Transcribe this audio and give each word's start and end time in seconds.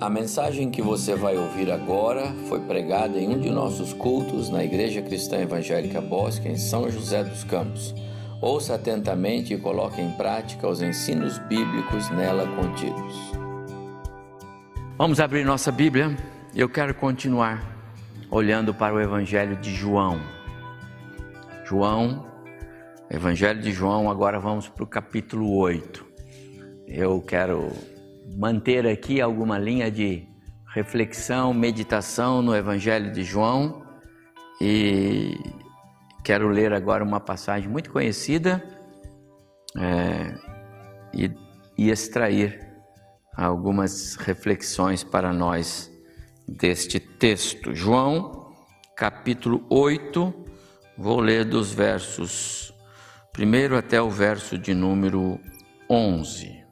A 0.00 0.10
mensagem 0.10 0.72
que 0.72 0.82
você 0.82 1.14
vai 1.14 1.36
ouvir 1.36 1.70
agora 1.70 2.34
foi 2.48 2.58
pregada 2.60 3.16
em 3.16 3.28
um 3.28 3.38
de 3.38 3.48
nossos 3.48 3.92
cultos 3.92 4.50
na 4.50 4.64
Igreja 4.64 5.00
Cristã 5.00 5.38
Evangélica 5.38 6.00
Bosque, 6.00 6.48
em 6.48 6.56
São 6.56 6.90
José 6.90 7.22
dos 7.22 7.44
Campos. 7.44 7.94
Ouça 8.40 8.74
atentamente 8.74 9.54
e 9.54 9.58
coloque 9.58 10.00
em 10.00 10.10
prática 10.10 10.66
os 10.68 10.82
ensinos 10.82 11.38
bíblicos 11.38 12.10
nela 12.10 12.44
contidos. 12.56 13.14
Vamos 14.98 15.20
abrir 15.20 15.44
nossa 15.44 15.70
Bíblia. 15.70 16.16
Eu 16.56 16.68
quero 16.68 16.92
continuar 16.94 17.62
olhando 18.28 18.74
para 18.74 18.94
o 18.94 19.00
Evangelho 19.00 19.54
de 19.56 19.72
João. 19.72 20.20
João, 21.64 22.26
Evangelho 23.08 23.60
de 23.60 23.70
João, 23.70 24.10
agora 24.10 24.40
vamos 24.40 24.68
para 24.68 24.82
o 24.82 24.88
capítulo 24.88 25.56
8. 25.56 26.04
Eu 26.88 27.22
quero 27.22 27.70
manter 28.36 28.86
aqui 28.86 29.20
alguma 29.20 29.58
linha 29.58 29.90
de 29.90 30.26
reflexão, 30.74 31.54
meditação 31.54 32.42
no 32.42 32.54
Evangelho 32.54 33.12
de 33.12 33.22
João 33.22 33.84
e 34.60 35.38
quero 36.24 36.48
ler 36.48 36.72
agora 36.72 37.04
uma 37.04 37.20
passagem 37.20 37.68
muito 37.68 37.90
conhecida 37.90 38.62
é, 39.78 40.34
e, 41.12 41.30
e 41.76 41.90
extrair 41.90 42.60
algumas 43.36 44.16
reflexões 44.16 45.04
para 45.04 45.32
nós 45.32 45.90
deste 46.46 46.98
texto. 46.98 47.74
João, 47.74 48.52
capítulo 48.96 49.64
8, 49.68 50.32
vou 50.96 51.20
ler 51.20 51.44
dos 51.44 51.72
versos 51.72 52.72
primeiro 53.32 53.76
até 53.76 54.00
o 54.00 54.08
verso 54.08 54.56
de 54.56 54.72
número 54.72 55.40
11. 55.90 56.63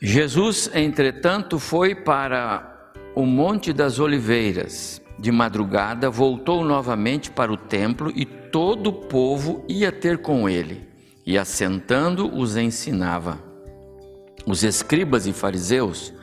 Jesus, 0.00 0.70
entretanto, 0.72 1.58
foi 1.58 1.92
para 1.94 2.92
o 3.16 3.26
Monte 3.26 3.72
das 3.72 3.98
Oliveiras. 3.98 5.02
De 5.18 5.32
madrugada, 5.32 6.08
voltou 6.08 6.64
novamente 6.64 7.28
para 7.32 7.52
o 7.52 7.56
templo 7.56 8.12
e 8.14 8.24
todo 8.24 8.90
o 8.90 8.92
povo 8.92 9.64
ia 9.68 9.90
ter 9.90 10.18
com 10.18 10.48
ele. 10.48 10.86
E 11.26 11.36
assentando, 11.36 12.32
os 12.32 12.56
ensinava. 12.56 13.42
Os 14.46 14.62
escribas 14.62 15.26
e 15.26 15.32
fariseus 15.32 16.14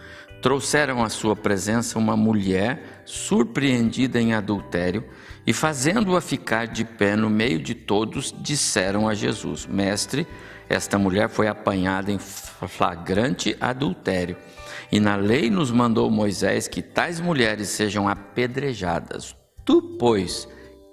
trouxeram 0.42 1.04
à 1.04 1.10
sua 1.10 1.36
presença 1.36 2.00
uma 2.00 2.16
mulher 2.16 3.04
surpreendida 3.04 4.22
em 4.22 4.34
adultério 4.34 5.04
e, 5.46 5.52
fazendo-a 5.52 6.22
ficar 6.22 6.68
de 6.68 6.86
pé 6.86 7.18
no 7.18 7.30
meio 7.30 7.60
de 7.60 7.76
todos, 7.76 8.34
disseram 8.40 9.10
a 9.10 9.14
Jesus: 9.14 9.68
Mestre, 9.68 10.26
esta 10.70 10.98
mulher 10.98 11.30
foi 11.30 11.48
apanhada 11.48 12.12
em 12.12 12.20
flagrante 12.20 13.56
adultério. 13.60 14.38
E 14.92 15.00
na 15.00 15.16
lei 15.16 15.50
nos 15.50 15.72
mandou 15.72 16.10
Moisés 16.10 16.68
que 16.68 16.82
tais 16.82 17.20
mulheres 17.20 17.70
sejam 17.70 18.08
apedrejadas. 18.08 19.36
Tu, 19.64 19.82
pois, 20.00 20.48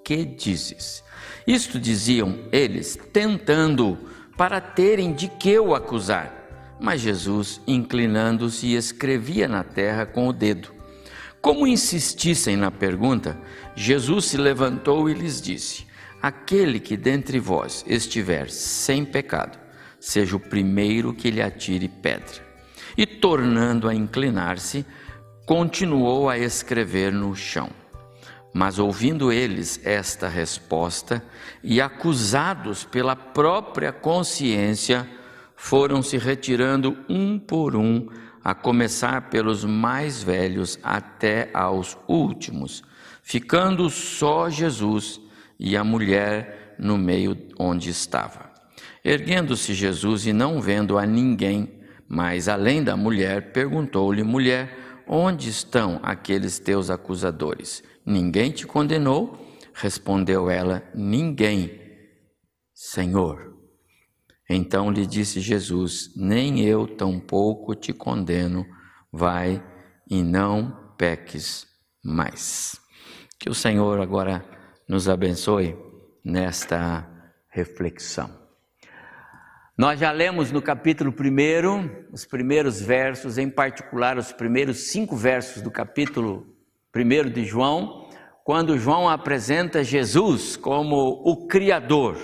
que 0.05 0.25
dizes? 0.25 1.05
Isto 1.47 1.79
diziam 1.79 2.39
eles, 2.51 2.99
tentando, 3.13 3.99
para 4.37 4.61
terem 4.61 5.13
de 5.13 5.29
que 5.29 5.59
o 5.59 5.75
acusar. 5.75 6.33
Mas 6.81 7.01
Jesus, 7.01 7.61
inclinando-se, 7.67 8.75
escrevia 8.75 9.47
na 9.47 9.63
terra 9.63 10.05
com 10.05 10.27
o 10.27 10.33
dedo. 10.33 10.73
Como 11.41 11.67
insistissem 11.67 12.57
na 12.57 12.71
pergunta, 12.71 13.39
Jesus 13.75 14.27
se 14.27 14.37
levantou 14.37 15.09
e 15.09 15.15
lhes 15.15 15.41
disse: 15.41 15.87
Aquele 16.21 16.79
que 16.79 16.97
dentre 16.97 17.39
vós 17.39 17.85
estiver 17.87 18.49
sem 18.49 19.05
pecado, 19.05 19.59
seja 20.03 20.35
o 20.35 20.41
primeiro 20.41 21.15
que 21.15 21.31
lhe 21.31 21.41
atire 21.41 21.87
pedra. 21.87 22.45
E 22.97 23.07
tornando 23.07 23.89
a 23.89 23.95
inclinar-se, 23.95 24.85
continuou 25.47 26.29
a 26.29 26.37
escrever 26.37 27.13
no 27.13 27.37
chão. 27.37 27.71
Mas 28.53 28.81
ouvindo 28.81 29.31
eles 29.31 29.81
esta 29.85 30.29
resposta 30.29 31.25
e 31.63 31.81
acusados 31.81 32.85
pela 32.85 33.15
própria 33.15 33.93
consciência, 33.93 35.09
foram 35.55 36.03
se 36.03 36.19
retirando 36.19 36.99
um 37.09 37.39
por 37.39 37.77
um, 37.77 38.09
a 38.43 38.55
começar 38.57 39.31
pelos 39.31 39.65
mais 39.65 40.21
velhos 40.21 40.81
até 40.83 41.49
aos 41.55 41.97
últimos, 42.09 42.83
ficando 43.23 43.89
só 43.89 44.51
Jesus 44.51 45.21
e 45.61 45.77
a 45.77 45.85
mulher 45.85 46.75
no 46.77 46.99
meio 46.99 47.39
onde 47.57 47.89
estava. 47.89 48.52
Erguendo-se 49.05 49.75
Jesus 49.75 50.27
e 50.27 50.33
não 50.33 50.61
vendo 50.61 50.97
a 50.97 51.05
ninguém, 51.05 51.81
mas 52.09 52.49
além 52.49 52.85
da 52.85 52.97
mulher, 52.97 53.53
perguntou-lhe: 53.53 54.23
Mulher, 54.23 55.03
onde 55.09 55.49
estão 55.49 55.99
aqueles 56.03 56.59
teus 56.59 56.91
acusadores? 56.91 57.83
Ninguém 58.07 58.53
te 58.53 58.67
condenou? 58.67 59.39
Respondeu 59.75 60.49
ela: 60.49 60.83
Ninguém, 60.95 61.81
Senhor. 62.73 63.53
Então 64.49 64.91
lhe 64.91 65.07
disse 65.07 65.41
Jesus: 65.41 66.13
Nem 66.15 66.61
eu 66.61 66.87
tampouco 66.87 67.75
te 67.75 67.93
condeno, 67.93 68.65
vai 69.13 69.63
e 70.09 70.23
não 70.23 70.95
peques 70.97 71.67
mais. 72.05 72.81
Que 73.41 73.51
o 73.51 73.55
Senhor 73.55 74.01
agora 74.01 74.45
nos 74.89 75.09
abençoe 75.09 75.77
nesta 76.25 77.09
reflexão. 77.51 78.42
Nós 79.83 79.99
já 79.99 80.13
lemos 80.13 80.53
no 80.53 80.63
capítulo 80.63 81.13
1, 81.13 82.13
os 82.13 82.25
primeiros 82.25 82.81
versos, 82.81 83.37
em 83.37 83.51
particular 83.51 84.17
os 84.17 84.31
primeiros 84.31 84.93
cinco 84.93 85.17
versos 85.17 85.61
do 85.61 85.73
capítulo 85.73 86.47
1 86.95 87.31
de 87.31 87.45
João, 87.45 88.09
quando 88.45 88.79
João 88.79 89.09
apresenta 89.09 89.83
Jesus 89.83 90.57
como 90.57 91.21
o 91.25 91.49
Criador. 91.49 92.17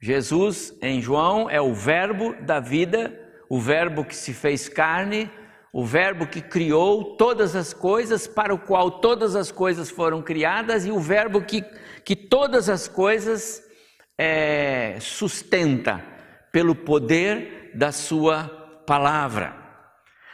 Jesus, 0.00 0.74
em 0.80 0.98
João, 1.02 1.50
é 1.50 1.60
o 1.60 1.74
Verbo 1.74 2.34
da 2.40 2.58
vida, 2.58 3.12
o 3.50 3.60
Verbo 3.60 4.02
que 4.02 4.16
se 4.16 4.32
fez 4.32 4.66
carne, 4.66 5.30
o 5.70 5.84
Verbo 5.84 6.26
que 6.26 6.40
criou 6.40 7.18
todas 7.18 7.54
as 7.54 7.74
coisas, 7.74 8.26
para 8.26 8.54
o 8.54 8.58
qual 8.58 8.92
todas 8.92 9.36
as 9.36 9.52
coisas 9.52 9.90
foram 9.90 10.22
criadas, 10.22 10.86
e 10.86 10.90
o 10.90 10.98
Verbo 10.98 11.42
que, 11.42 11.62
que 12.02 12.16
todas 12.16 12.70
as 12.70 12.88
coisas 12.88 13.62
é, 14.16 14.96
sustenta 15.00 16.16
pelo 16.58 16.74
poder 16.74 17.70
da 17.72 17.92
Sua 17.92 18.82
palavra. 18.84 19.54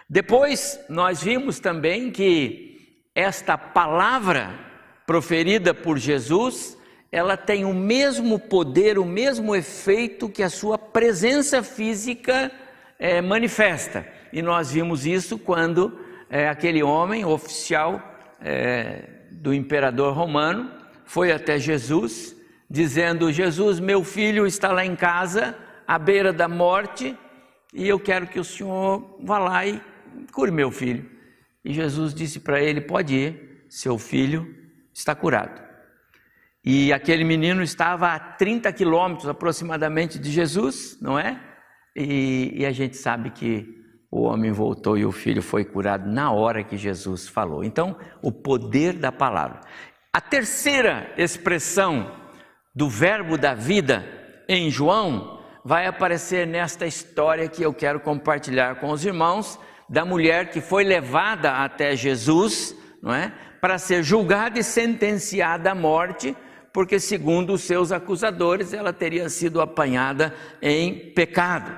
Depois, 0.09 0.81
nós 0.89 1.23
vimos 1.23 1.61
também 1.61 2.11
que 2.11 2.97
esta 3.15 3.59
palavra 3.59 4.59
proferida 5.05 5.75
por 5.75 5.99
Jesus, 5.99 6.79
ela 7.13 7.37
tem 7.37 7.67
o 7.67 7.75
mesmo 7.75 8.39
poder, 8.39 8.99
o 8.99 9.05
mesmo 9.05 9.55
efeito 9.55 10.31
que 10.31 10.43
a 10.43 10.49
sua 10.49 10.79
presença 10.79 11.63
física 11.63 12.51
é, 12.99 13.21
manifesta. 13.21 14.07
E 14.33 14.41
nós 14.41 14.73
vimos 14.73 15.05
isso 15.05 15.39
quando 15.39 16.01
é, 16.31 16.49
aquele 16.49 16.83
homem, 16.83 17.23
oficial 17.27 18.01
é, 18.41 19.11
do 19.31 19.53
imperador 19.53 20.15
romano, 20.15 20.71
foi 21.05 21.33
até 21.33 21.59
Jesus, 21.59 22.35
dizendo: 22.71 23.31
Jesus, 23.31 23.79
meu 23.79 24.03
filho 24.03 24.47
está 24.47 24.73
lá 24.73 24.87
em 24.87 24.97
casa 24.97 25.55
à 25.87 25.99
beira 25.99 26.33
da 26.33 26.49
morte 26.49 27.17
e 27.73 27.89
eu 27.89 27.99
quero 27.99 28.29
que 28.29 28.39
o 28.39 28.45
senhor 28.45 29.19
vá 29.21 29.39
lá 29.39 29.67
e 29.67 29.83
cure 30.33 30.53
meu 30.53 30.71
filho. 30.71 31.11
E 31.65 31.73
Jesus 31.73 32.15
disse 32.15 32.39
para 32.39 32.63
ele: 32.63 32.81
Pode 32.81 33.15
ir, 33.15 33.67
seu 33.69 33.99
filho 33.99 34.47
está 34.93 35.15
curado. 35.15 35.61
E 36.65 36.93
aquele 36.93 37.25
menino 37.25 37.63
estava 37.63 38.09
a 38.15 38.19
30 38.19 38.73
quilômetros 38.73 39.29
aproximadamente 39.29 40.19
de 40.19 40.31
Jesus, 40.31 40.97
não 41.01 41.19
é? 41.19 41.39
E, 41.97 42.53
e, 42.55 42.65
a 42.67 42.73
gente 42.73 42.97
sabe 42.97 43.31
que 43.31 43.83
o 44.11 44.23
homem 44.23 44.51
voltou 44.51 44.97
e 44.97 45.05
o 45.05 45.13
filho 45.13 45.43
foi 45.43 45.65
curado 45.65 46.09
na 46.11 46.31
hora 46.31 46.65
que 46.65 46.77
Jesus 46.77 47.29
falou. 47.29 47.63
Então, 47.63 47.97
o 48.23 48.33
poder 48.33 48.95
da 48.95 49.13
palavra. 49.13 49.61
A 50.13 50.21
terceira 50.21 51.13
expressão 51.19 52.11
do 52.75 52.89
verbo 52.89 53.37
da 53.37 53.55
vida 53.55 54.05
em 54.49 54.71
João 54.71 55.34
vai 55.65 55.87
aparecer 55.87 56.47
nesta 56.47 56.87
história 56.87 57.49
que 57.49 57.63
eu 57.63 57.73
quero 57.73 57.99
compartilhar 57.99 58.77
com 58.77 58.91
os 58.91 59.05
irmãos, 59.05 59.59
da 59.89 60.05
mulher 60.05 60.51
que 60.51 60.61
foi 60.61 60.85
levada 60.85 61.53
até 61.53 61.97
Jesus, 61.97 62.77
não 63.03 63.15
é? 63.15 63.33
Para 63.61 63.79
ser 63.79 64.03
julgada 64.03 64.59
e 64.59 64.65
sentenciada 64.65 65.71
à 65.71 65.75
morte, 65.75 66.37
porque 66.73 66.99
segundo 66.99 67.53
os 67.55 67.63
seus 67.63 67.93
acusadores, 67.93 68.75
ela 68.75 68.93
teria 68.93 69.29
sido 69.29 69.61
apanhada 69.61 70.35
em 70.61 71.13
pecado. 71.13 71.73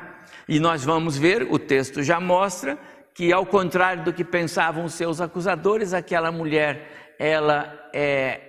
E 0.49 0.59
nós 0.59 0.85
vamos 0.85 1.17
ver, 1.17 1.47
o 1.51 1.59
texto 1.59 2.03
já 2.03 2.19
mostra 2.19 2.79
que 3.15 3.33
ao 3.33 3.47
contrário 3.47 4.05
do 4.05 4.13
que 4.13 4.25
pensavam 4.25 4.85
os 4.85 4.95
seus 4.95 5.21
acusadores, 5.21 5.93
aquela 5.93 6.33
mulher, 6.33 7.15
ela 7.19 7.89
é 7.93 8.43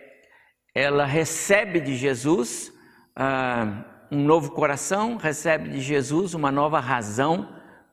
ela 0.74 1.06
recebe 1.06 1.80
de 1.80 1.95
Jesus 1.95 2.72
ah, 3.16 3.83
um 4.12 4.24
novo 4.24 4.51
coração, 4.51 5.18
recebe 5.18 5.69
de 5.69 5.81
Jesus 5.81 6.33
uma 6.33 6.51
nova 6.51 6.80
razão 6.80 7.50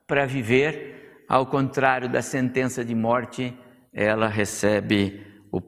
para 0.06 0.26
viver 0.26 0.94
ao 1.28 1.46
contrário 1.46 2.08
da 2.08 2.22
sentença 2.22 2.84
de 2.84 2.94
morte, 2.94 3.56
ela 3.92 4.28
recebe 4.28 5.26
o 5.50 5.60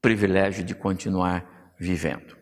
privilégio 0.00 0.64
de 0.64 0.74
continuar 0.74 1.74
vivendo. 1.78 2.36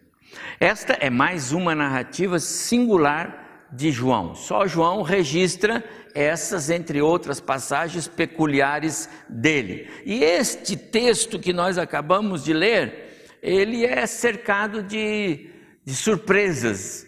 Esta 0.58 0.92
é 0.94 1.10
mais 1.10 1.52
uma 1.52 1.74
narrativa 1.74 2.38
singular 2.38 3.68
de 3.72 3.90
João. 3.90 4.34
Só 4.34 4.66
João 4.66 5.02
registra 5.02 5.82
essas, 6.14 6.70
entre 6.70 7.00
outras 7.00 7.40
passagens 7.40 8.06
peculiares 8.08 9.08
dele. 9.28 9.88
E 10.04 10.22
este 10.22 10.76
texto 10.76 11.38
que 11.38 11.52
nós 11.52 11.78
acabamos 11.78 12.44
de 12.44 12.52
ler, 12.52 13.28
ele 13.42 13.84
é 13.84 14.06
cercado 14.06 14.82
de, 14.82 15.50
de 15.84 15.94
surpresas, 15.94 17.06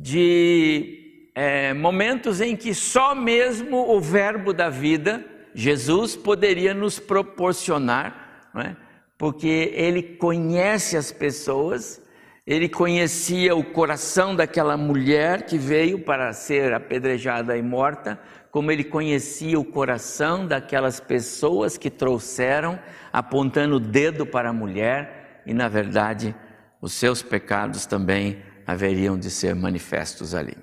de 0.00 1.30
é, 1.34 1.74
momentos 1.74 2.40
em 2.40 2.56
que 2.56 2.74
só 2.74 3.14
mesmo 3.14 3.94
o 3.94 4.00
Verbo 4.00 4.52
da 4.52 4.70
vida, 4.70 5.24
Jesus, 5.54 6.16
poderia 6.16 6.72
nos 6.72 6.98
proporcionar, 6.98 8.50
é? 8.56 8.74
porque 9.18 9.72
ele 9.74 10.02
conhece 10.02 10.96
as 10.96 11.12
pessoas 11.12 12.02
ele 12.46 12.68
conhecia 12.68 13.54
o 13.54 13.62
coração 13.62 14.34
daquela 14.34 14.76
mulher 14.76 15.46
que 15.46 15.56
veio 15.56 16.00
para 16.00 16.32
ser 16.32 16.74
apedrejada 16.74 17.56
e 17.56 17.62
morta, 17.62 18.18
como 18.50 18.72
ele 18.72 18.82
conhecia 18.82 19.58
o 19.58 19.64
coração 19.64 20.44
daquelas 20.44 20.98
pessoas 20.98 21.78
que 21.78 21.88
trouxeram, 21.88 22.80
apontando 23.12 23.76
o 23.76 23.80
dedo 23.80 24.26
para 24.26 24.48
a 24.48 24.52
mulher, 24.52 25.42
e 25.46 25.54
na 25.54 25.68
verdade, 25.68 26.34
os 26.80 26.92
seus 26.92 27.22
pecados 27.22 27.86
também 27.86 28.42
haveriam 28.66 29.18
de 29.18 29.30
ser 29.30 29.54
manifestos 29.54 30.34
ali. 30.34 30.56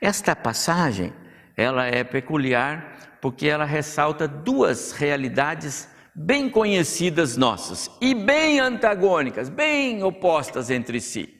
Esta 0.00 0.34
passagem, 0.34 1.12
ela 1.56 1.86
é 1.86 2.02
peculiar 2.04 3.18
porque 3.20 3.48
ela 3.48 3.64
ressalta 3.64 4.28
duas 4.28 4.92
realidades 4.92 5.88
bem 6.14 6.48
conhecidas 6.48 7.36
nossas 7.36 7.90
e 8.00 8.14
bem 8.14 8.58
antagônicas, 8.58 9.48
bem 9.48 10.02
opostas 10.02 10.70
entre 10.70 11.00
si. 11.00 11.34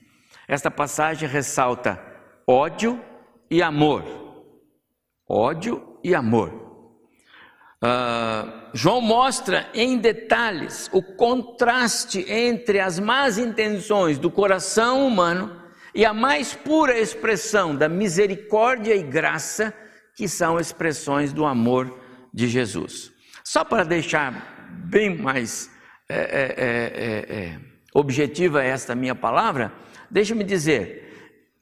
Esta 0.46 0.70
passagem 0.70 1.28
ressalta 1.28 2.00
ódio 2.46 3.02
e 3.50 3.62
amor. 3.62 4.04
Ódio 5.28 5.98
e 6.02 6.14
amor. 6.14 6.68
Uh, 7.82 8.70
João 8.74 9.00
mostra 9.00 9.68
em 9.72 9.98
detalhes 9.98 10.90
o 10.92 11.00
contraste 11.00 12.24
entre 12.28 12.80
as 12.80 12.98
más 12.98 13.38
intenções 13.38 14.18
do 14.18 14.30
coração 14.30 15.06
humano 15.06 15.67
e 15.94 16.04
a 16.04 16.12
mais 16.12 16.54
pura 16.54 16.98
expressão 16.98 17.74
da 17.74 17.88
misericórdia 17.88 18.94
e 18.94 19.02
graça, 19.02 19.72
que 20.14 20.28
são 20.28 20.58
expressões 20.58 21.32
do 21.32 21.44
amor 21.44 21.98
de 22.32 22.48
Jesus. 22.48 23.12
Só 23.44 23.64
para 23.64 23.84
deixar 23.84 24.68
bem 24.84 25.16
mais 25.16 25.70
é 26.10 26.14
é, 26.14 26.20
é, 26.20 27.36
é, 27.36 27.38
é, 27.38 27.58
objetiva 27.92 28.64
esta 28.64 28.94
minha 28.94 29.14
palavra, 29.14 29.70
deixa-me 30.10 30.42
dizer, 30.42 31.06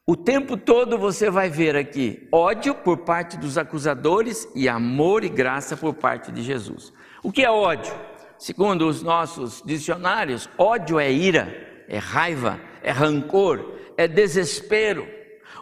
o 0.07 0.15
tempo 0.17 0.57
todo 0.57 0.97
você 0.97 1.29
vai 1.29 1.51
ver 1.51 1.75
aqui 1.75 2.29
ódio 2.31 2.77
por 2.77 2.99
parte 2.99 3.37
dos 3.37 3.59
acusadores 3.59 4.47
e 4.55 4.69
amor 4.69 5.25
e 5.25 5.29
graça 5.29 5.77
por 5.77 5.95
parte 5.95 6.31
de 6.31 6.43
Jesus. 6.43 6.93
O 7.25 7.33
que 7.33 7.43
é 7.43 7.51
ódio? 7.51 7.93
Segundo 8.39 8.87
os 8.87 9.03
nossos 9.03 9.61
dicionários, 9.67 10.49
ódio 10.57 11.01
é 11.01 11.11
ira, 11.11 11.85
é 11.89 11.99
raiva, 11.99 12.61
é 12.85 12.93
rancor, 12.93 13.76
é 13.97 14.07
desespero. 14.07 15.09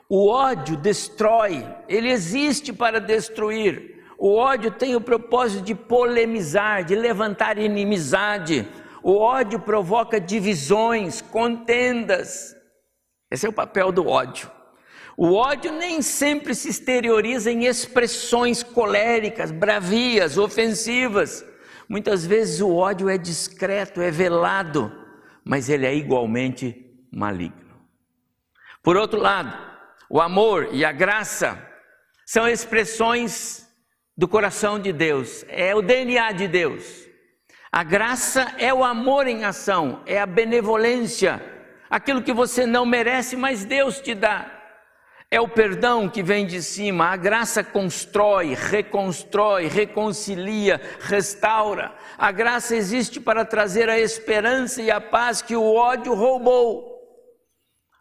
O 0.09 0.29
ódio 0.29 0.77
destrói, 0.77 1.65
ele 1.89 2.11
existe 2.11 2.73
para 2.73 3.01
destruir. 3.01 4.03
O 4.19 4.35
ódio 4.35 4.71
tem 4.71 4.95
o 4.95 5.01
propósito 5.01 5.65
de 5.65 5.75
polemizar, 5.75 6.85
de 6.85 6.95
levantar 6.95 7.59
inimizade. 7.59 8.69
O 9.03 9.17
ódio 9.17 9.59
provoca 9.59 10.21
divisões, 10.21 11.21
contendas. 11.21 12.55
Esse 13.31 13.47
é 13.47 13.49
o 13.49 13.53
papel 13.53 13.91
do 13.91 14.07
ódio. 14.07 14.51
O 15.17 15.35
ódio 15.35 15.73
nem 15.73 16.03
sempre 16.03 16.55
se 16.55 16.69
exterioriza 16.69 17.51
em 17.51 17.67
expressões 17.67 18.63
coléricas, 18.63 19.51
bravias, 19.51 20.37
ofensivas. 20.37 21.45
Muitas 21.89 22.27
vezes 22.27 22.61
o 22.61 22.75
ódio 22.75 23.09
é 23.09 23.17
discreto, 23.17 24.01
é 24.01 24.11
velado, 24.11 24.93
mas 25.45 25.69
ele 25.69 25.87
é 25.87 25.95
igualmente 25.95 26.75
maligno. 27.13 27.64
Por 28.85 28.99
outro 28.99 29.19
lado, 29.19 29.51
o 30.11 30.21
amor 30.21 30.69
e 30.71 30.85
a 30.85 30.93
graça 30.93 31.59
são 32.27 32.47
expressões 32.47 33.67
do 34.15 34.29
coração 34.29 34.79
de 34.79 34.93
Deus, 34.93 35.43
é 35.49 35.75
o 35.75 35.81
DNA 35.81 36.33
de 36.33 36.47
Deus. 36.47 36.85
A 37.73 37.83
graça 37.83 38.55
é 38.59 38.75
o 38.75 38.85
amor 38.85 39.27
em 39.27 39.43
ação, 39.43 40.03
é 40.05 40.21
a 40.21 40.27
benevolência, 40.27 41.43
aquilo 41.89 42.21
que 42.21 42.33
você 42.35 42.67
não 42.67 42.85
merece, 42.85 43.39
mas 43.39 43.65
Deus 43.65 44.01
te 44.01 44.15
dá. 44.15 44.51
É 45.31 45.41
o 45.41 45.49
perdão 45.49 46.07
que 46.07 46.23
vem 46.23 46.47
de 46.47 46.63
cima, 46.63 47.07
a 47.07 47.17
graça 47.17 47.65
constrói, 47.65 48.55
reconstrói, 48.55 49.67
reconcilia, 49.67 50.79
restaura. 51.01 51.91
A 52.19 52.31
graça 52.31 52.77
existe 52.77 53.19
para 53.19 53.47
trazer 53.47 53.89
a 53.89 53.99
esperança 53.99 54.83
e 54.83 54.91
a 54.91 55.01
paz 55.01 55.41
que 55.41 55.57
o 55.57 55.75
ódio 55.75 56.13
roubou. 56.13 56.94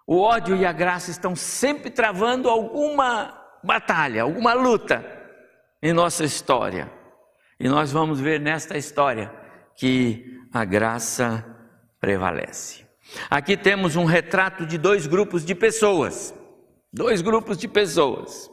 O 0.05 0.19
ódio 0.19 0.55
e 0.55 0.65
a 0.65 0.71
graça 0.71 1.11
estão 1.11 1.35
sempre 1.35 1.89
travando 1.89 2.49
alguma 2.49 3.41
batalha, 3.63 4.23
alguma 4.23 4.53
luta 4.53 5.03
em 5.81 5.93
nossa 5.93 6.23
história. 6.23 6.91
E 7.59 7.69
nós 7.69 7.91
vamos 7.91 8.19
ver 8.19 8.39
nesta 8.39 8.77
história 8.77 9.33
que 9.75 10.41
a 10.51 10.65
graça 10.65 11.45
prevalece. 11.99 12.85
Aqui 13.29 13.55
temos 13.55 13.95
um 13.95 14.05
retrato 14.05 14.65
de 14.65 14.77
dois 14.77 15.07
grupos 15.07 15.45
de 15.45 15.55
pessoas. 15.55 16.33
Dois 16.91 17.21
grupos 17.21 17.57
de 17.57 17.67
pessoas. 17.67 18.49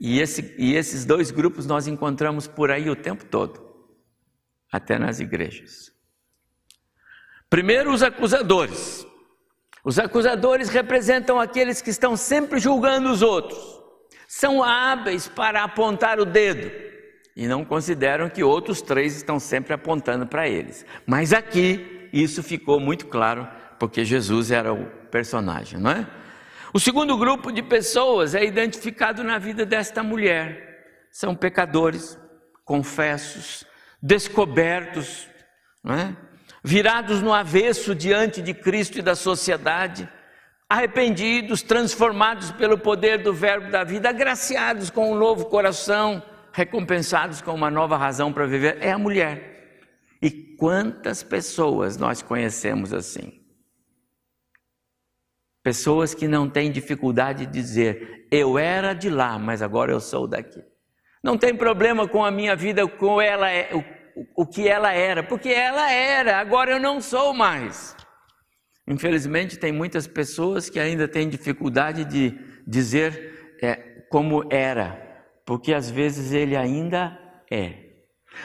E, 0.00 0.20
esse, 0.20 0.54
e 0.58 0.74
esses 0.74 1.04
dois 1.04 1.30
grupos 1.30 1.64
nós 1.64 1.86
encontramos 1.86 2.48
por 2.48 2.72
aí 2.72 2.90
o 2.90 2.96
tempo 2.96 3.24
todo, 3.24 3.86
até 4.70 4.98
nas 4.98 5.20
igrejas. 5.20 5.92
Primeiro, 7.48 7.92
os 7.92 8.02
acusadores. 8.02 9.06
Os 9.84 9.98
acusadores 9.98 10.68
representam 10.68 11.40
aqueles 11.40 11.82
que 11.82 11.90
estão 11.90 12.16
sempre 12.16 12.60
julgando 12.60 13.10
os 13.10 13.22
outros 13.22 13.58
são 14.28 14.62
hábeis 14.62 15.28
para 15.28 15.62
apontar 15.62 16.18
o 16.18 16.24
dedo 16.24 16.70
e 17.36 17.46
não 17.46 17.64
consideram 17.64 18.30
que 18.30 18.42
outros 18.42 18.80
três 18.80 19.16
estão 19.16 19.38
sempre 19.38 19.74
apontando 19.74 20.26
para 20.26 20.48
eles. 20.48 20.86
Mas 21.06 21.32
aqui 21.32 22.08
isso 22.12 22.42
ficou 22.42 22.80
muito 22.80 23.06
claro 23.06 23.46
porque 23.78 24.04
Jesus 24.04 24.50
era 24.50 24.72
o 24.72 24.86
personagem, 25.10 25.78
não 25.78 25.90
é? 25.90 26.06
O 26.72 26.80
segundo 26.80 27.18
grupo 27.18 27.52
de 27.52 27.62
pessoas 27.62 28.34
é 28.34 28.42
identificado 28.42 29.22
na 29.22 29.36
vida 29.36 29.66
desta 29.66 30.02
mulher. 30.02 31.08
São 31.10 31.34
pecadores, 31.34 32.18
confessos, 32.64 33.66
descobertos, 34.02 35.28
não 35.84 35.94
é? 35.94 36.16
Virados 36.62 37.20
no 37.20 37.32
avesso 37.32 37.94
diante 37.94 38.40
de 38.40 38.54
Cristo 38.54 38.98
e 38.98 39.02
da 39.02 39.14
sociedade 39.14 40.08
arrependidos, 40.72 41.60
transformados 41.60 42.50
pelo 42.52 42.78
poder 42.78 43.22
do 43.22 43.34
Verbo 43.34 43.70
da 43.70 43.84
vida, 43.84 44.08
agraciados 44.08 44.88
com 44.88 45.12
um 45.12 45.14
novo 45.14 45.44
coração, 45.44 46.22
recompensados 46.50 47.42
com 47.42 47.52
uma 47.54 47.70
nova 47.70 47.94
razão 47.98 48.32
para 48.32 48.46
viver, 48.46 48.78
é 48.80 48.90
a 48.90 48.96
mulher. 48.96 49.52
E 50.22 50.30
quantas 50.30 51.22
pessoas 51.22 51.98
nós 51.98 52.22
conhecemos 52.22 52.94
assim? 52.94 53.42
Pessoas 55.62 56.14
que 56.14 56.26
não 56.26 56.48
têm 56.48 56.72
dificuldade 56.72 57.44
de 57.44 57.52
dizer, 57.52 58.26
eu 58.30 58.58
era 58.58 58.94
de 58.94 59.10
lá, 59.10 59.38
mas 59.38 59.60
agora 59.60 59.92
eu 59.92 60.00
sou 60.00 60.26
daqui. 60.26 60.64
Não 61.22 61.36
tem 61.36 61.54
problema 61.54 62.08
com 62.08 62.24
a 62.24 62.30
minha 62.30 62.56
vida, 62.56 62.88
com 62.88 63.20
ela 63.20 63.50
é, 63.50 63.68
o, 64.36 64.46
que 64.46 64.68
ela 64.68 64.92
era, 64.92 65.22
porque 65.22 65.48
ela 65.48 65.90
era, 65.90 66.38
agora 66.38 66.72
eu 66.72 66.80
não 66.80 67.00
sou 67.00 67.32
mais. 67.32 67.96
Infelizmente, 68.86 69.58
tem 69.58 69.72
muitas 69.72 70.06
pessoas 70.06 70.68
que 70.68 70.78
ainda 70.78 71.06
têm 71.06 71.28
dificuldade 71.28 72.04
de 72.04 72.38
dizer 72.66 73.56
é, 73.62 73.74
como 74.10 74.44
era, 74.50 75.00
porque 75.46 75.72
às 75.72 75.90
vezes 75.90 76.32
ele 76.32 76.56
ainda 76.56 77.18
é. 77.50 77.82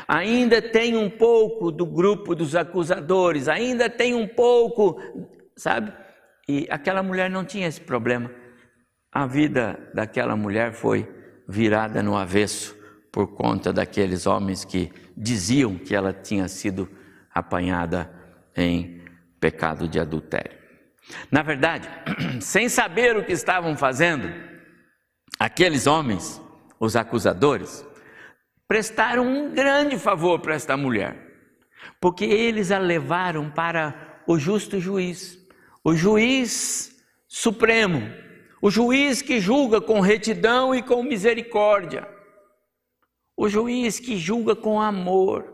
Ainda 0.08 0.62
tem 0.62 0.96
um 0.96 1.10
pouco 1.10 1.72
do 1.72 1.86
grupo 1.86 2.36
dos 2.36 2.56
acusadores, 2.56 3.48
ainda 3.48 3.90
tem 3.90 4.14
um 4.14 4.28
pouco, 4.28 5.00
sabe? 5.56 5.94
E 6.48 6.68
aquela 6.70 7.02
mulher 7.02 7.30
não 7.30 7.44
tinha 7.44 7.68
esse 7.68 7.82
problema. 7.82 8.32
A 9.12 9.26
vida 9.26 9.90
daquela 9.94 10.36
mulher 10.36 10.74
foi 10.74 11.10
virada 11.48 12.04
no 12.04 12.16
avesso 12.16 12.78
por 13.12 13.34
conta 13.36 13.74
daqueles 13.74 14.28
homens 14.28 14.64
que 14.64 14.92
diziam 15.18 15.76
que 15.76 15.96
ela 15.96 16.14
tinha 16.14 16.48
sido 16.48 16.88
apanhada 17.34 18.10
em 18.56 19.02
pecado 19.40 19.88
de 19.88 20.00
adultério. 20.00 20.58
Na 21.32 21.42
verdade, 21.42 21.90
sem 22.40 22.70
saber 22.70 23.18
o 23.18 23.24
que 23.24 23.32
estavam 23.32 23.76
fazendo, 23.76 24.32
aqueles 25.40 25.88
homens, 25.88 26.40
os 26.80 26.96
acusadores, 26.96 27.86
prestaram 28.68 29.26
um 29.26 29.52
grande 29.54 29.98
favor 29.98 30.40
para 30.40 30.54
esta 30.54 30.78
mulher, 30.78 31.16
porque 32.00 32.26
eles 32.26 32.72
a 32.72 32.78
levaram 32.78 33.50
para 33.50 34.22
o 34.28 34.38
justo 34.38 34.80
juiz, 34.80 35.40
o 35.84 35.96
juiz 35.96 37.02
supremo, 37.28 38.12
o 38.62 38.70
juiz 38.70 39.22
que 39.22 39.40
julga 39.40 39.80
com 39.80 40.02
retidão 40.02 40.76
e 40.76 40.82
com 40.82 41.02
misericórdia, 41.02 42.08
o 43.38 43.48
juiz 43.48 44.00
que 44.00 44.18
julga 44.18 44.56
com 44.56 44.82
amor. 44.82 45.54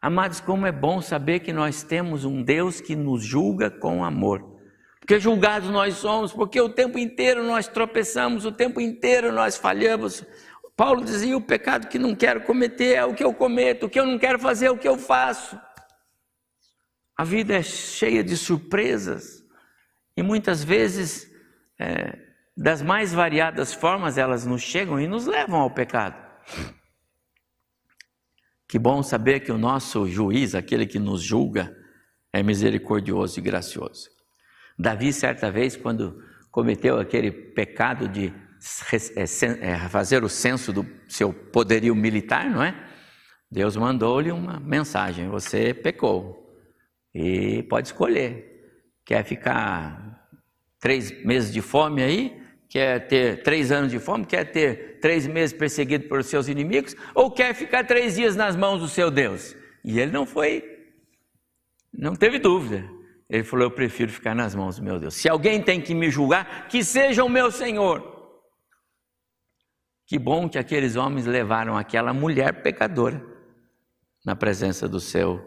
Amados, 0.00 0.40
como 0.40 0.66
é 0.66 0.72
bom 0.72 1.02
saber 1.02 1.40
que 1.40 1.52
nós 1.52 1.82
temos 1.82 2.24
um 2.24 2.42
Deus 2.42 2.80
que 2.80 2.96
nos 2.96 3.22
julga 3.22 3.70
com 3.70 4.02
amor. 4.02 4.58
Porque 4.98 5.20
julgados 5.20 5.68
nós 5.68 5.94
somos, 5.96 6.32
porque 6.32 6.60
o 6.60 6.70
tempo 6.70 6.98
inteiro 6.98 7.44
nós 7.44 7.68
tropeçamos, 7.68 8.46
o 8.46 8.50
tempo 8.50 8.80
inteiro 8.80 9.30
nós 9.30 9.56
falhamos. 9.56 10.24
Paulo 10.74 11.04
dizia: 11.04 11.36
o 11.36 11.40
pecado 11.40 11.88
que 11.88 11.98
não 11.98 12.16
quero 12.16 12.40
cometer 12.42 12.94
é 12.94 13.04
o 13.04 13.14
que 13.14 13.22
eu 13.22 13.34
cometo, 13.34 13.86
o 13.86 13.90
que 13.90 14.00
eu 14.00 14.06
não 14.06 14.18
quero 14.18 14.38
fazer 14.38 14.66
é 14.66 14.70
o 14.70 14.78
que 14.78 14.88
eu 14.88 14.96
faço. 14.96 15.60
A 17.16 17.24
vida 17.24 17.54
é 17.54 17.62
cheia 17.62 18.24
de 18.24 18.36
surpresas 18.36 19.44
e 20.16 20.22
muitas 20.22 20.64
vezes, 20.64 21.30
é, 21.78 22.18
das 22.56 22.80
mais 22.80 23.12
variadas 23.12 23.74
formas, 23.74 24.16
elas 24.16 24.46
nos 24.46 24.62
chegam 24.62 24.98
e 24.98 25.06
nos 25.06 25.26
levam 25.26 25.60
ao 25.60 25.70
pecado. 25.70 26.21
Que 28.68 28.78
bom 28.78 29.02
saber 29.02 29.40
que 29.40 29.52
o 29.52 29.58
nosso 29.58 30.06
juiz, 30.08 30.54
aquele 30.54 30.86
que 30.86 30.98
nos 30.98 31.22
julga, 31.22 31.76
é 32.32 32.42
misericordioso 32.42 33.38
e 33.38 33.42
gracioso. 33.42 34.08
Davi, 34.78 35.12
certa 35.12 35.50
vez, 35.50 35.76
quando 35.76 36.22
cometeu 36.50 36.98
aquele 36.98 37.30
pecado 37.30 38.08
de 38.08 38.32
é, 39.16 39.72
é, 39.72 39.78
fazer 39.88 40.24
o 40.24 40.28
censo 40.28 40.72
do 40.72 40.86
seu 41.08 41.32
poderio 41.32 41.94
militar, 41.94 42.48
não 42.48 42.62
é? 42.62 42.74
Deus 43.50 43.76
mandou-lhe 43.76 44.32
uma 44.32 44.58
mensagem: 44.58 45.28
você 45.28 45.74
pecou 45.74 46.56
e 47.14 47.62
pode 47.64 47.88
escolher. 47.88 48.50
Quer 49.04 49.24
ficar 49.24 50.28
três 50.80 51.24
meses 51.24 51.52
de 51.52 51.60
fome 51.60 52.02
aí? 52.02 52.41
Quer 52.72 53.06
ter 53.06 53.42
três 53.42 53.70
anos 53.70 53.90
de 53.90 53.98
fome? 53.98 54.24
Quer 54.24 54.50
ter 54.50 54.98
três 54.98 55.26
meses 55.26 55.54
perseguido 55.54 56.08
por 56.08 56.24
seus 56.24 56.48
inimigos? 56.48 56.96
Ou 57.14 57.30
quer 57.30 57.54
ficar 57.54 57.84
três 57.84 58.14
dias 58.14 58.34
nas 58.34 58.56
mãos 58.56 58.80
do 58.80 58.88
seu 58.88 59.10
Deus? 59.10 59.54
E 59.84 60.00
ele 60.00 60.10
não 60.10 60.24
foi, 60.24 60.64
não 61.92 62.16
teve 62.16 62.38
dúvida. 62.38 62.82
Ele 63.28 63.44
falou: 63.44 63.66
Eu 63.66 63.70
prefiro 63.70 64.10
ficar 64.10 64.34
nas 64.34 64.54
mãos 64.54 64.76
do 64.76 64.82
meu 64.82 64.98
Deus. 64.98 65.16
Se 65.16 65.28
alguém 65.28 65.62
tem 65.62 65.82
que 65.82 65.94
me 65.94 66.08
julgar, 66.10 66.66
que 66.68 66.82
seja 66.82 67.22
o 67.22 67.28
meu 67.28 67.50
Senhor. 67.50 68.10
Que 70.06 70.18
bom 70.18 70.48
que 70.48 70.56
aqueles 70.56 70.96
homens 70.96 71.26
levaram 71.26 71.76
aquela 71.76 72.14
mulher 72.14 72.62
pecadora 72.62 73.22
na 74.24 74.34
presença 74.34 74.88
do 74.88 74.98
seu 74.98 75.42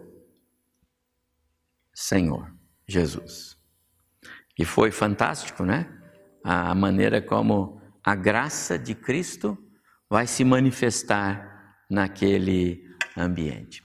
Senhor 1.91 2.55
Jesus. 2.88 3.58
E 4.60 4.63
foi 4.63 4.91
fantástico, 4.91 5.63
né? 5.65 5.91
A 6.46 6.75
maneira 6.75 7.22
como 7.22 7.82
a 8.04 8.14
graça 8.14 8.78
de 8.78 8.94
Cristo 8.94 9.58
vai 10.10 10.28
se 10.28 10.44
manifestar 10.44 11.75
naquele 11.90 12.84
ambiente. 13.18 13.84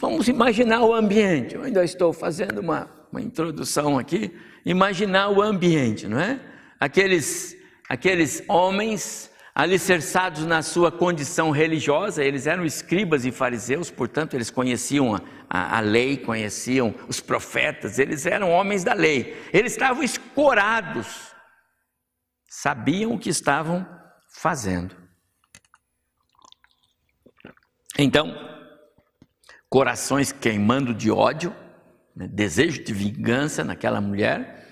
Vamos 0.00 0.26
imaginar 0.26 0.82
o 0.82 0.92
ambiente. 0.92 1.54
Eu 1.54 1.62
ainda 1.62 1.84
estou 1.84 2.12
fazendo 2.12 2.58
uma 2.58 3.02
uma 3.12 3.20
introdução 3.20 3.98
aqui, 3.98 4.32
imaginar 4.64 5.28
o 5.28 5.42
ambiente, 5.42 6.08
não 6.08 6.18
é? 6.18 6.40
Aqueles, 6.80 7.54
aqueles 7.88 8.42
homens 8.48 9.30
alicerçados 9.54 10.46
na 10.46 10.62
sua 10.62 10.90
condição 10.90 11.50
religiosa, 11.50 12.24
eles 12.24 12.46
eram 12.46 12.64
escribas 12.64 13.26
e 13.26 13.30
fariseus, 13.30 13.90
portanto, 13.90 14.32
eles 14.32 14.50
conheciam 14.50 15.14
a, 15.14 15.20
a, 15.48 15.76
a, 15.76 15.80
lei, 15.80 16.16
conheciam 16.16 16.94
os 17.06 17.20
profetas, 17.20 17.98
eles 17.98 18.24
eram 18.24 18.50
homens 18.50 18.82
da 18.82 18.94
lei, 18.94 19.36
eles 19.52 19.72
estavam 19.72 20.02
escorados, 20.02 21.31
sabiam 22.54 23.14
o 23.14 23.18
que 23.18 23.30
estavam 23.30 23.86
fazendo. 24.28 24.94
Então, 27.98 28.36
corações 29.70 30.32
queimando 30.32 30.92
de 30.92 31.10
ódio, 31.10 31.56
né, 32.14 32.28
desejo 32.28 32.84
de 32.84 32.92
vingança 32.92 33.64
naquela 33.64 34.02
mulher, 34.02 34.68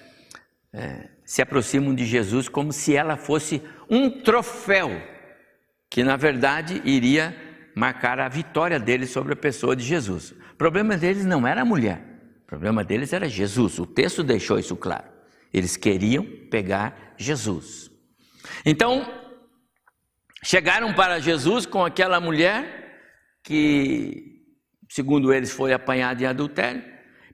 é, 0.75 1.09
se 1.25 1.41
aproximam 1.41 1.95
de 1.95 2.05
Jesus 2.05 2.51
como 2.51 2.71
se 2.71 2.95
ela 2.95 3.17
fosse 3.17 3.63
um 3.89 4.23
troféu 4.23 4.91
que, 5.89 6.05
na 6.05 6.17
verdade, 6.17 6.83
iria 6.85 7.35
marcar 7.75 8.21
a 8.21 8.29
vitória 8.29 8.79
deles 8.79 9.09
sobre 9.09 9.33
a 9.33 9.37
pessoa 9.37 9.75
de 9.75 9.85
Jesus. 9.85 10.33
O 10.33 10.57
problema 10.57 10.99
deles 10.99 11.25
não 11.25 11.47
era 11.47 11.63
a 11.63 11.65
mulher, 11.65 12.03
o 12.43 12.47
problema 12.47 12.85
deles 12.85 13.15
era 13.15 13.27
Jesus. 13.27 13.79
O 13.79 13.87
texto 13.87 14.23
deixou 14.23 14.59
isso 14.59 14.77
claro. 14.77 15.09
Eles 15.53 15.77
queriam 15.77 16.25
pegar 16.51 17.10
Jesus. 17.21 17.91
Então, 18.65 19.07
chegaram 20.43 20.95
para 20.95 21.21
Jesus 21.21 21.67
com 21.67 21.85
aquela 21.85 22.19
mulher 22.19 23.03
que, 23.45 24.43
segundo 24.89 25.33
eles, 25.33 25.53
foi 25.53 25.75
apanhada 25.75 26.23
em 26.23 26.27
adultério 26.27 26.83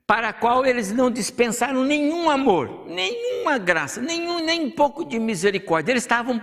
para 0.04 0.28
a 0.28 0.32
qual 0.32 0.66
eles 0.66 0.92
não 0.92 1.10
dispensaram 1.10 1.84
nenhum 1.84 2.28
amor, 2.28 2.86
nenhuma 2.88 3.58
graça, 3.58 4.00
nenhum, 4.00 4.44
nem 4.44 4.66
um 4.66 4.70
pouco 4.70 5.04
de 5.04 5.18
misericórdia. 5.18 5.92
Eles 5.92 6.02
estavam 6.02 6.42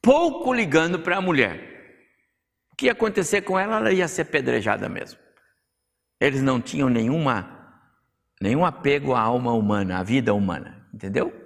pouco 0.00 0.52
ligando 0.52 1.00
para 1.00 1.16
a 1.16 1.20
mulher. 1.20 1.68
O 2.72 2.76
que 2.76 2.86
ia 2.86 2.92
acontecer 2.92 3.42
com 3.42 3.58
ela? 3.58 3.76
Ela 3.76 3.92
ia 3.92 4.08
ser 4.08 4.26
pedrejada 4.26 4.88
mesmo. 4.88 5.20
Eles 6.20 6.42
não 6.42 6.60
tinham 6.60 6.88
nenhuma, 6.88 7.78
nenhum 8.40 8.64
apego 8.64 9.14
à 9.14 9.20
alma 9.20 9.52
humana, 9.52 9.98
à 9.98 10.02
vida 10.02 10.34
humana, 10.34 10.88
entendeu? 10.92 11.39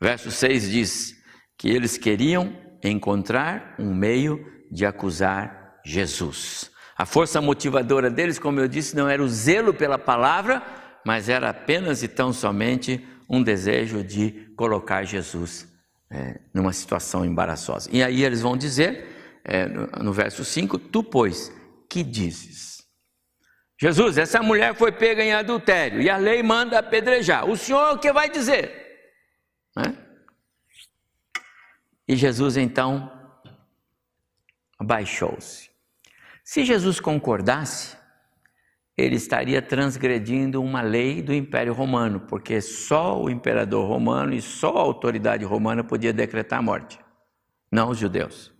Verso 0.00 0.30
6 0.30 0.70
diz 0.70 1.14
que 1.58 1.68
eles 1.68 1.98
queriam 1.98 2.56
encontrar 2.82 3.74
um 3.78 3.92
meio 3.92 4.44
de 4.70 4.86
acusar 4.86 5.80
Jesus. 5.84 6.70
A 6.96 7.04
força 7.04 7.40
motivadora 7.40 8.10
deles, 8.10 8.38
como 8.38 8.60
eu 8.60 8.68
disse, 8.68 8.96
não 8.96 9.08
era 9.08 9.22
o 9.22 9.28
zelo 9.28 9.74
pela 9.74 9.98
palavra, 9.98 10.62
mas 11.04 11.28
era 11.28 11.50
apenas 11.50 12.02
e 12.02 12.08
tão 12.08 12.32
somente 12.32 13.04
um 13.28 13.42
desejo 13.42 14.02
de 14.02 14.52
colocar 14.56 15.04
Jesus 15.04 15.68
é, 16.10 16.40
numa 16.54 16.72
situação 16.72 17.24
embaraçosa. 17.24 17.88
E 17.92 18.02
aí 18.02 18.24
eles 18.24 18.40
vão 18.40 18.56
dizer, 18.56 19.40
é, 19.44 19.66
no, 19.66 19.86
no 20.04 20.12
verso 20.12 20.44
5: 20.44 20.78
Tu, 20.78 21.02
pois, 21.02 21.52
que 21.88 22.02
dizes? 22.02 22.78
Jesus, 23.80 24.18
essa 24.18 24.42
mulher 24.42 24.74
foi 24.74 24.90
pega 24.90 25.22
em 25.22 25.32
adultério 25.32 26.00
e 26.00 26.10
a 26.10 26.16
lei 26.16 26.42
manda 26.42 26.78
apedrejar. 26.78 27.48
O 27.48 27.56
senhor 27.56 27.94
o 27.94 27.98
que 27.98 28.12
vai 28.12 28.28
dizer? 28.28 28.87
Né? 29.78 29.96
E 32.06 32.16
Jesus 32.16 32.56
então 32.56 33.12
abaixou-se 34.78 35.68
se 36.48 36.64
Jesus 36.64 36.98
concordasse, 36.98 37.94
ele 38.96 39.16
estaria 39.16 39.60
transgredindo 39.60 40.62
uma 40.62 40.80
lei 40.80 41.20
do 41.20 41.34
Império 41.34 41.74
Romano, 41.74 42.20
porque 42.20 42.62
só 42.62 43.22
o 43.22 43.28
imperador 43.28 43.86
romano 43.86 44.32
e 44.32 44.40
só 44.40 44.78
a 44.78 44.80
autoridade 44.80 45.44
romana 45.44 45.84
podia 45.84 46.10
decretar 46.10 46.60
a 46.60 46.62
morte, 46.62 46.98
não 47.70 47.90
os 47.90 47.98
judeus. 47.98 48.50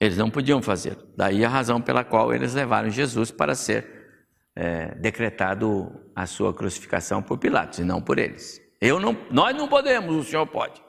Eles 0.00 0.16
não 0.16 0.28
podiam 0.28 0.60
fazer. 0.60 0.98
Daí 1.16 1.44
a 1.44 1.48
razão 1.48 1.80
pela 1.80 2.02
qual 2.02 2.34
eles 2.34 2.54
levaram 2.54 2.90
Jesus 2.90 3.30
para 3.30 3.54
ser 3.54 3.86
é, 4.56 4.96
decretado 4.96 6.10
a 6.16 6.26
sua 6.26 6.52
crucificação 6.52 7.22
por 7.22 7.38
Pilatos 7.38 7.78
e 7.78 7.84
não 7.84 8.02
por 8.02 8.18
eles. 8.18 8.60
Eu 8.80 9.00
não, 9.00 9.16
nós 9.30 9.56
não 9.56 9.68
podemos, 9.68 10.14
o 10.14 10.24
Senhor 10.24 10.46
pode. 10.46 10.82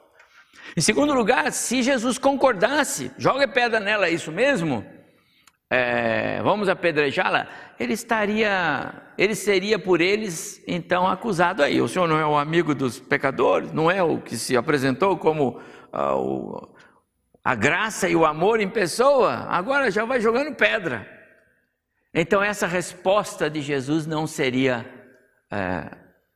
Em 0.76 0.80
segundo 0.80 1.12
lugar, 1.12 1.50
se 1.52 1.82
Jesus 1.82 2.18
concordasse, 2.18 3.10
joga 3.18 3.48
pedra 3.48 3.80
nela, 3.80 4.06
é 4.06 4.10
isso 4.10 4.30
mesmo? 4.30 4.84
é, 5.70 6.42
vamos 6.42 6.68
apedrejá-la, 6.68 7.46
ele 7.78 7.92
estaria, 7.92 8.92
ele 9.16 9.36
seria 9.36 9.78
por 9.78 10.00
eles 10.00 10.60
então 10.66 11.06
acusado 11.06 11.62
aí. 11.62 11.80
O 11.80 11.86
senhor 11.86 12.08
não 12.08 12.18
é 12.18 12.26
o 12.26 12.36
amigo 12.36 12.74
dos 12.74 12.98
pecadores, 12.98 13.72
não 13.72 13.88
é 13.88 14.02
o 14.02 14.20
que 14.20 14.36
se 14.36 14.56
apresentou 14.56 15.16
como 15.16 15.60
ah, 15.92 16.16
o, 16.16 16.74
a 17.44 17.54
graça 17.54 18.08
e 18.08 18.16
o 18.16 18.26
amor 18.26 18.60
em 18.60 18.68
pessoa, 18.68 19.46
agora 19.48 19.92
já 19.92 20.04
vai 20.04 20.20
jogando 20.20 20.56
pedra. 20.56 21.08
Então 22.12 22.42
essa 22.42 22.66
resposta 22.66 23.48
de 23.48 23.60
Jesus 23.62 24.08
não 24.08 24.26
seria 24.26 24.84
é, 25.52 25.88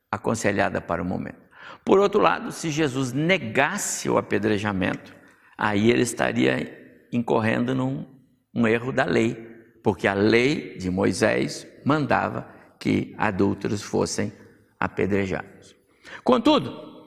aconselhada 0.09 0.79
para 0.79 1.01
o 1.01 1.05
momento. 1.05 1.44
Por 1.85 1.99
outro 1.99 2.19
lado, 2.19 2.51
se 2.51 2.71
Jesus 2.71 3.13
negasse 3.13 4.09
o 4.09 4.17
apedrejamento, 4.17 5.15
aí 5.55 5.91
ele 5.91 6.01
estaria 6.01 7.05
incorrendo 7.13 7.75
num 7.75 8.07
um 8.53 8.67
erro 8.67 8.91
da 8.91 9.05
lei, 9.05 9.35
porque 9.83 10.07
a 10.07 10.15
lei 10.15 10.77
de 10.77 10.89
Moisés 10.89 11.67
mandava 11.85 12.49
que 12.79 13.13
adúlteros 13.17 13.83
fossem 13.83 14.33
apedrejados. 14.79 15.75
Contudo, 16.23 17.05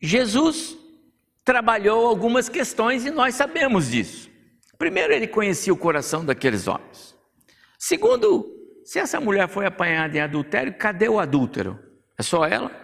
Jesus 0.00 0.76
trabalhou 1.44 2.06
algumas 2.06 2.48
questões 2.48 3.06
e 3.06 3.10
nós 3.10 3.36
sabemos 3.36 3.90
disso. 3.90 4.28
Primeiro, 4.76 5.12
ele 5.12 5.28
conhecia 5.28 5.72
o 5.72 5.76
coração 5.76 6.24
daqueles 6.24 6.66
homens. 6.66 7.14
Segundo, 7.78 8.50
se 8.84 8.98
essa 8.98 9.20
mulher 9.20 9.48
foi 9.48 9.64
apanhada 9.64 10.16
em 10.16 10.20
adultério, 10.20 10.74
cadê 10.76 11.08
o 11.08 11.20
adúltero? 11.20 11.78
É 12.18 12.22
só 12.22 12.44
ela? 12.44 12.81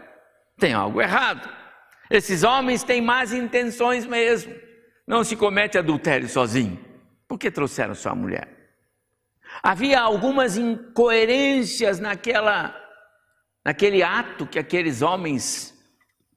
Tem 0.59 0.73
algo 0.73 1.01
errado. 1.01 1.49
Esses 2.11 2.43
homens 2.43 2.83
têm 2.83 3.01
más 3.01 3.33
intenções 3.33 4.05
mesmo. 4.07 4.55
Não 5.07 5.23
se 5.23 5.37
comete 5.37 5.79
adultério 5.79 6.29
sozinho. 6.29 6.79
Por 7.27 7.39
que 7.39 7.51
trouxeram 7.51 7.95
só 7.95 8.11
a 8.11 8.15
mulher? 8.15 8.49
Havia 9.63 10.01
algumas 10.01 10.57
incoerências 10.57 11.99
naquela, 11.99 12.75
naquele 13.65 14.03
ato 14.03 14.47
que 14.47 14.59
aqueles 14.59 15.03
homens 15.03 15.75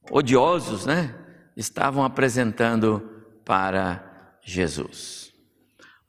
odiosos, 0.10 0.86
né, 0.86 1.13
estavam 1.56 2.04
apresentando 2.04 3.25
para 3.46 4.38
Jesus. 4.42 5.34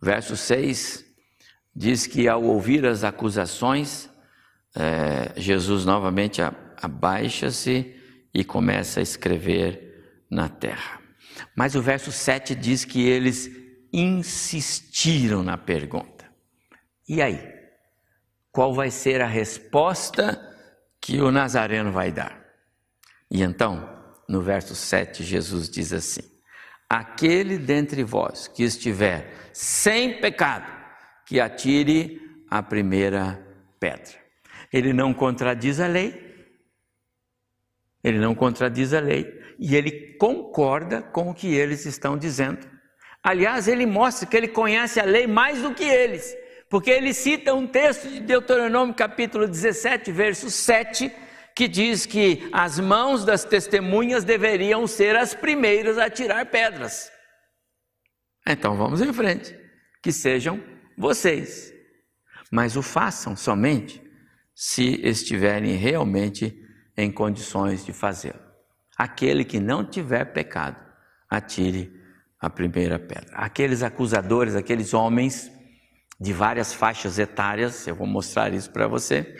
Verso 0.01 0.37
6 0.37 1.05
diz 1.75 2.07
que 2.07 2.29
ao 2.29 2.43
ouvir 2.43 2.87
as 2.87 3.05
acusações, 3.05 4.09
é, 4.75 5.33
Jesus 5.37 5.85
novamente 5.85 6.41
abaixa-se 6.77 8.02
e 8.33 8.45
começa 8.45 9.01
a 9.01 9.03
escrever 9.03 10.25
na 10.31 10.49
terra. 10.49 11.01
Mas 11.55 11.75
o 11.75 11.83
verso 11.83 12.11
7 12.11 12.55
diz 12.55 12.85
que 12.85 13.07
eles 13.07 13.51
insistiram 13.93 15.43
na 15.43 15.57
pergunta. 15.57 16.25
E 17.09 17.21
aí? 17.21 17.53
Qual 18.51 18.75
vai 18.75 18.91
ser 18.91 19.21
a 19.21 19.27
resposta 19.27 20.41
que 21.01 21.21
o 21.21 21.31
Nazareno 21.31 21.91
vai 21.91 22.13
dar? 22.13 22.43
E 23.31 23.43
então, 23.43 23.89
no 24.29 24.43
verso 24.43 24.75
7, 24.75 25.23
Jesus 25.23 25.69
diz 25.69 25.93
assim: 25.93 26.23
Aquele 26.89 27.57
dentre 27.57 28.05
vós 28.05 28.47
que 28.47 28.63
estiver 28.63 29.51
sem 29.53 30.21
pecado, 30.21 30.71
que 31.27 31.41
atire 31.41 32.21
a 32.51 32.63
primeira 32.63 33.43
pedra. 33.81 34.13
Ele 34.71 34.93
não 34.93 35.15
contradiz 35.15 35.81
a 35.81 35.87
lei, 35.87 36.32
ele 38.03 38.19
não 38.19 38.35
contradiz 38.35 38.93
a 38.93 39.01
lei 39.01 39.27
e 39.59 39.77
ele 39.77 40.17
concorda 40.19 41.03
com 41.03 41.31
o 41.31 41.35
que 41.35 41.55
eles 41.55 41.87
estão 41.87 42.17
dizendo. 42.17 42.71
Aliás, 43.23 43.69
ele 43.69 43.87
mostra 43.87 44.27
que 44.27 44.37
ele 44.37 44.49
conhece 44.49 44.99
a 44.99 45.05
lei 45.05 45.27
mais 45.27 45.63
do 45.63 45.73
que 45.73 45.85
eles, 45.85 46.35
porque 46.69 46.91
ele 46.91 47.15
cita 47.15 47.55
um 47.55 47.67
texto 47.67 48.09
de 48.09 48.21
Deuteronômio 48.21 48.95
capítulo 48.95 49.47
17, 49.47 50.11
verso 50.11 50.51
7, 50.51 51.13
que 51.55 51.69
diz 51.69 52.07
que 52.07 52.49
as 52.53 52.81
mãos 52.81 53.25
das 53.25 53.45
testemunhas 53.45 54.25
deveriam 54.25 54.87
ser 54.87 55.15
as 55.15 55.35
primeiras 55.35 55.99
a 55.99 56.11
tirar 56.11 56.47
pedras. 56.47 57.13
Então 58.47 58.77
vamos 58.77 59.01
em 59.01 59.13
frente, 59.13 59.57
que 60.03 60.11
sejam 60.11 60.61
vocês, 60.99 61.73
mas 62.51 62.77
o 62.77 62.83
façam 62.83 63.37
somente 63.37 64.03
se 64.55 65.01
estiverem 65.07 65.77
realmente 65.77 66.62
em 67.03 67.11
condições 67.11 67.85
de 67.85 67.93
fazê-lo. 67.93 68.41
Aquele 68.97 69.45
que 69.45 69.59
não 69.59 69.85
tiver 69.85 70.27
pecado, 70.27 70.77
atire 71.29 72.01
a 72.39 72.51
primeira 72.51 72.99
pedra. 72.99 73.35
Aqueles 73.35 73.83
acusadores, 73.83 74.55
aqueles 74.55 74.93
homens 74.93 75.51
de 76.21 76.33
várias 76.33 76.73
faixas 76.73 77.19
etárias, 77.19 77.87
eu 77.87 77.95
vou 77.95 78.07
mostrar 78.07 78.53
isso 78.53 78.71
para 78.71 78.87
você, 78.87 79.35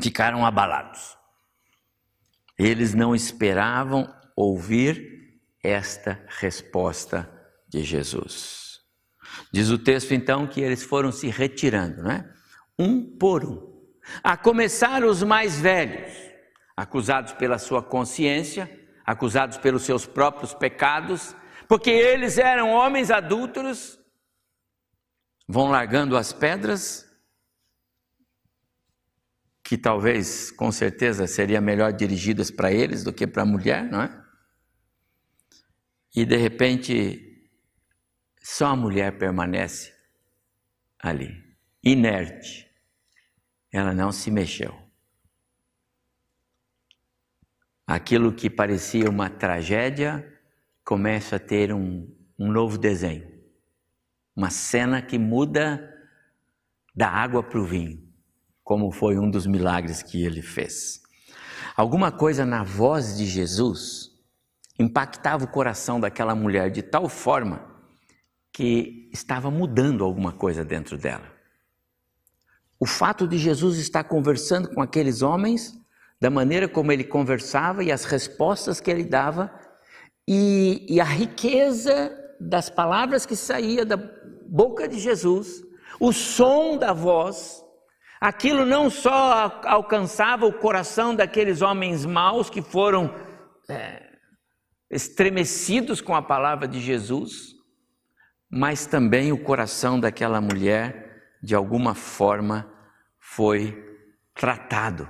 ficaram 0.00 0.44
abalados. 0.44 1.16
Eles 2.58 2.94
não 2.94 3.14
esperavam 3.14 4.12
ouvir 4.36 5.40
esta 5.62 6.24
resposta 6.38 7.30
de 7.68 7.82
Jesus. 7.82 8.80
Diz 9.52 9.70
o 9.70 9.78
texto 9.78 10.12
então 10.12 10.46
que 10.46 10.60
eles 10.60 10.82
foram 10.82 11.10
se 11.10 11.28
retirando, 11.28 12.02
né? 12.02 12.28
Um 12.78 13.16
por 13.18 13.44
um. 13.44 13.74
A 14.22 14.36
começar 14.36 15.04
os 15.04 15.22
mais 15.22 15.60
velhos, 15.60 16.12
acusados 16.76 17.32
pela 17.32 17.58
sua 17.58 17.82
consciência, 17.82 18.68
acusados 19.04 19.58
pelos 19.58 19.82
seus 19.82 20.06
próprios 20.06 20.54
pecados, 20.54 21.34
porque 21.68 21.90
eles 21.90 22.38
eram 22.38 22.70
homens 22.70 23.10
adúlteros, 23.10 23.98
vão 25.46 25.68
largando 25.70 26.16
as 26.16 26.32
pedras, 26.32 27.04
que 29.62 29.78
talvez, 29.78 30.50
com 30.50 30.70
certeza, 30.70 31.26
seriam 31.26 31.62
melhor 31.62 31.92
dirigidas 31.92 32.50
para 32.50 32.70
eles 32.70 33.02
do 33.02 33.12
que 33.12 33.26
para 33.26 33.42
a 33.42 33.46
mulher, 33.46 33.84
não 33.84 34.02
é? 34.02 34.24
E 36.14 36.24
de 36.24 36.36
repente, 36.36 37.50
só 38.42 38.66
a 38.66 38.76
mulher 38.76 39.18
permanece 39.18 39.92
ali, 40.98 41.56
inerte. 41.82 42.70
Ela 43.72 43.92
não 43.92 44.12
se 44.12 44.30
mexeu. 44.30 44.83
Aquilo 47.86 48.32
que 48.32 48.48
parecia 48.48 49.10
uma 49.10 49.28
tragédia 49.28 50.26
começa 50.84 51.36
a 51.36 51.38
ter 51.38 51.72
um, 51.72 52.08
um 52.38 52.50
novo 52.50 52.78
desenho. 52.78 53.26
Uma 54.34 54.50
cena 54.50 55.02
que 55.02 55.18
muda 55.18 55.92
da 56.94 57.08
água 57.08 57.42
para 57.42 57.58
o 57.58 57.64
vinho, 57.64 58.02
como 58.62 58.90
foi 58.90 59.18
um 59.18 59.30
dos 59.30 59.46
milagres 59.46 60.02
que 60.02 60.24
ele 60.24 60.42
fez. 60.42 61.02
Alguma 61.76 62.12
coisa 62.12 62.46
na 62.46 62.62
voz 62.62 63.16
de 63.16 63.26
Jesus 63.26 64.12
impactava 64.78 65.44
o 65.44 65.48
coração 65.48 66.00
daquela 66.00 66.34
mulher 66.34 66.70
de 66.70 66.82
tal 66.82 67.08
forma 67.08 67.74
que 68.52 69.10
estava 69.12 69.50
mudando 69.50 70.04
alguma 70.04 70.32
coisa 70.32 70.64
dentro 70.64 70.96
dela. 70.96 71.32
O 72.78 72.86
fato 72.86 73.26
de 73.26 73.38
Jesus 73.38 73.78
estar 73.78 74.04
conversando 74.04 74.68
com 74.68 74.80
aqueles 74.80 75.22
homens, 75.22 75.78
da 76.24 76.30
maneira 76.30 76.66
como 76.66 76.90
ele 76.90 77.04
conversava 77.04 77.84
e 77.84 77.92
as 77.92 78.06
respostas 78.06 78.80
que 78.80 78.90
ele 78.90 79.04
dava, 79.04 79.52
e, 80.26 80.86
e 80.88 80.98
a 80.98 81.04
riqueza 81.04 82.18
das 82.40 82.70
palavras 82.70 83.26
que 83.26 83.36
saía 83.36 83.84
da 83.84 83.98
boca 84.46 84.88
de 84.88 84.98
Jesus, 84.98 85.62
o 86.00 86.14
som 86.14 86.78
da 86.78 86.94
voz, 86.94 87.62
aquilo 88.18 88.64
não 88.64 88.88
só 88.88 89.60
alcançava 89.66 90.46
o 90.46 90.52
coração 90.54 91.14
daqueles 91.14 91.60
homens 91.60 92.06
maus 92.06 92.48
que 92.48 92.62
foram 92.62 93.14
é, 93.68 94.02
estremecidos 94.90 96.00
com 96.00 96.14
a 96.14 96.22
palavra 96.22 96.66
de 96.66 96.80
Jesus, 96.80 97.54
mas 98.50 98.86
também 98.86 99.30
o 99.30 99.44
coração 99.44 100.00
daquela 100.00 100.40
mulher, 100.40 101.36
de 101.42 101.54
alguma 101.54 101.94
forma, 101.94 102.66
foi 103.20 103.78
tratado 104.34 105.06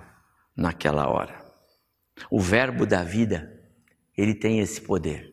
naquela 0.56 1.08
hora. 1.08 1.44
O 2.30 2.40
Verbo 2.40 2.86
da 2.86 3.02
vida 3.02 3.54
ele 4.16 4.34
tem 4.34 4.60
esse 4.60 4.80
poder. 4.80 5.32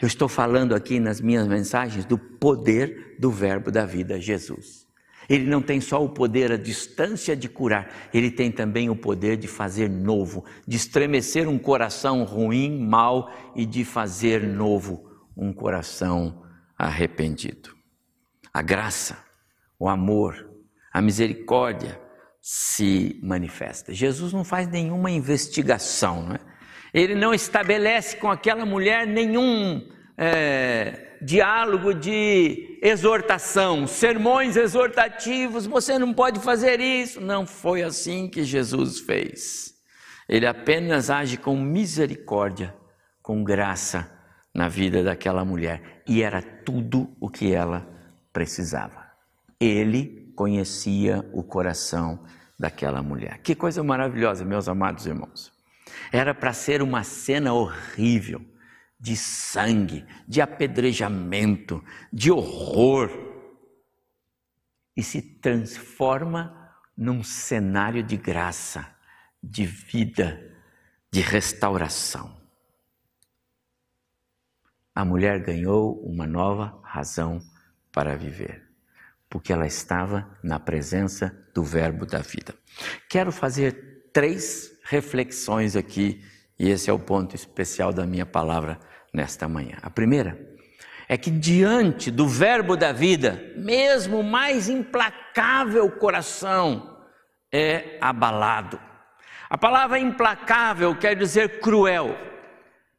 Eu 0.00 0.06
estou 0.06 0.28
falando 0.28 0.74
aqui 0.74 0.98
nas 0.98 1.20
minhas 1.20 1.46
mensagens 1.46 2.04
do 2.04 2.18
poder 2.18 3.16
do 3.18 3.30
Verbo 3.30 3.70
da 3.70 3.84
vida, 3.84 4.20
Jesus. 4.20 4.86
Ele 5.28 5.46
não 5.48 5.62
tem 5.62 5.80
só 5.80 6.04
o 6.04 6.08
poder 6.08 6.50
à 6.50 6.56
distância 6.56 7.36
de 7.36 7.48
curar, 7.48 8.10
ele 8.12 8.30
tem 8.30 8.50
também 8.50 8.90
o 8.90 8.96
poder 8.96 9.36
de 9.36 9.46
fazer 9.46 9.88
novo, 9.88 10.44
de 10.66 10.76
estremecer 10.76 11.48
um 11.48 11.58
coração 11.58 12.24
ruim, 12.24 12.84
mau 12.84 13.30
e 13.54 13.64
de 13.64 13.84
fazer 13.84 14.42
novo 14.42 15.08
um 15.36 15.52
coração 15.52 16.42
arrependido. 16.76 17.70
A 18.52 18.60
graça, 18.60 19.16
o 19.78 19.88
amor, 19.88 20.50
a 20.92 21.00
misericórdia 21.00 22.00
se 22.42 23.20
manifesta. 23.22 23.94
Jesus 23.94 24.32
não 24.32 24.42
faz 24.42 24.66
nenhuma 24.66 25.12
investigação, 25.12 26.24
não 26.24 26.34
é? 26.34 26.40
Ele 26.92 27.14
não 27.14 27.32
estabelece 27.32 28.16
com 28.16 28.28
aquela 28.28 28.66
mulher 28.66 29.06
nenhum 29.06 29.88
é, 30.18 31.16
diálogo 31.22 31.94
de 31.94 32.78
exortação, 32.82 33.86
sermões 33.86 34.56
exortativos. 34.56 35.66
Você 35.66 35.98
não 35.98 36.12
pode 36.12 36.40
fazer 36.40 36.80
isso. 36.80 37.20
Não 37.20 37.46
foi 37.46 37.82
assim 37.82 38.28
que 38.28 38.44
Jesus 38.44 39.00
fez. 39.00 39.72
Ele 40.28 40.46
apenas 40.46 41.08
age 41.08 41.38
com 41.38 41.56
misericórdia, 41.56 42.74
com 43.22 43.42
graça 43.42 44.12
na 44.52 44.68
vida 44.68 45.02
daquela 45.02 45.44
mulher. 45.44 46.02
E 46.06 46.22
era 46.22 46.42
tudo 46.42 47.16
o 47.18 47.30
que 47.30 47.54
ela 47.54 47.88
precisava. 48.32 49.06
Ele 49.58 50.21
conhecia 50.34 51.28
o 51.32 51.42
coração 51.42 52.24
daquela 52.58 53.02
mulher. 53.02 53.38
Que 53.38 53.54
coisa 53.54 53.82
maravilhosa, 53.82 54.44
meus 54.44 54.68
amados 54.68 55.06
irmãos. 55.06 55.52
Era 56.12 56.34
para 56.34 56.52
ser 56.52 56.82
uma 56.82 57.02
cena 57.02 57.52
horrível, 57.52 58.44
de 58.98 59.16
sangue, 59.16 60.06
de 60.28 60.40
apedrejamento, 60.40 61.82
de 62.12 62.30
horror. 62.30 63.10
E 64.96 65.02
se 65.02 65.20
transforma 65.20 66.72
num 66.96 67.24
cenário 67.24 68.02
de 68.02 68.16
graça, 68.16 68.86
de 69.42 69.66
vida, 69.66 70.40
de 71.10 71.20
restauração. 71.20 72.40
A 74.94 75.04
mulher 75.04 75.40
ganhou 75.40 76.00
uma 76.04 76.26
nova 76.26 76.78
razão 76.84 77.40
para 77.90 78.16
viver, 78.16 78.62
porque 79.32 79.50
ela 79.50 79.66
estava 79.66 80.28
na 80.42 80.60
presença 80.60 81.34
do 81.54 81.64
Verbo 81.64 82.04
da 82.04 82.18
vida. 82.18 82.54
Quero 83.08 83.32
fazer 83.32 84.10
três 84.12 84.70
reflexões 84.84 85.74
aqui, 85.74 86.22
e 86.58 86.68
esse 86.68 86.90
é 86.90 86.92
o 86.92 86.98
ponto 86.98 87.34
especial 87.34 87.94
da 87.94 88.04
minha 88.04 88.26
palavra 88.26 88.78
nesta 89.10 89.48
manhã. 89.48 89.78
A 89.80 89.88
primeira 89.88 90.38
é 91.08 91.16
que 91.16 91.30
diante 91.30 92.10
do 92.10 92.28
Verbo 92.28 92.76
da 92.76 92.92
vida, 92.92 93.42
mesmo 93.56 94.20
o 94.20 94.22
mais 94.22 94.68
implacável 94.68 95.90
coração 95.92 97.02
é 97.50 97.96
abalado. 98.02 98.78
A 99.48 99.56
palavra 99.56 99.98
implacável 99.98 100.94
quer 100.94 101.16
dizer 101.16 101.58
cruel. 101.60 102.18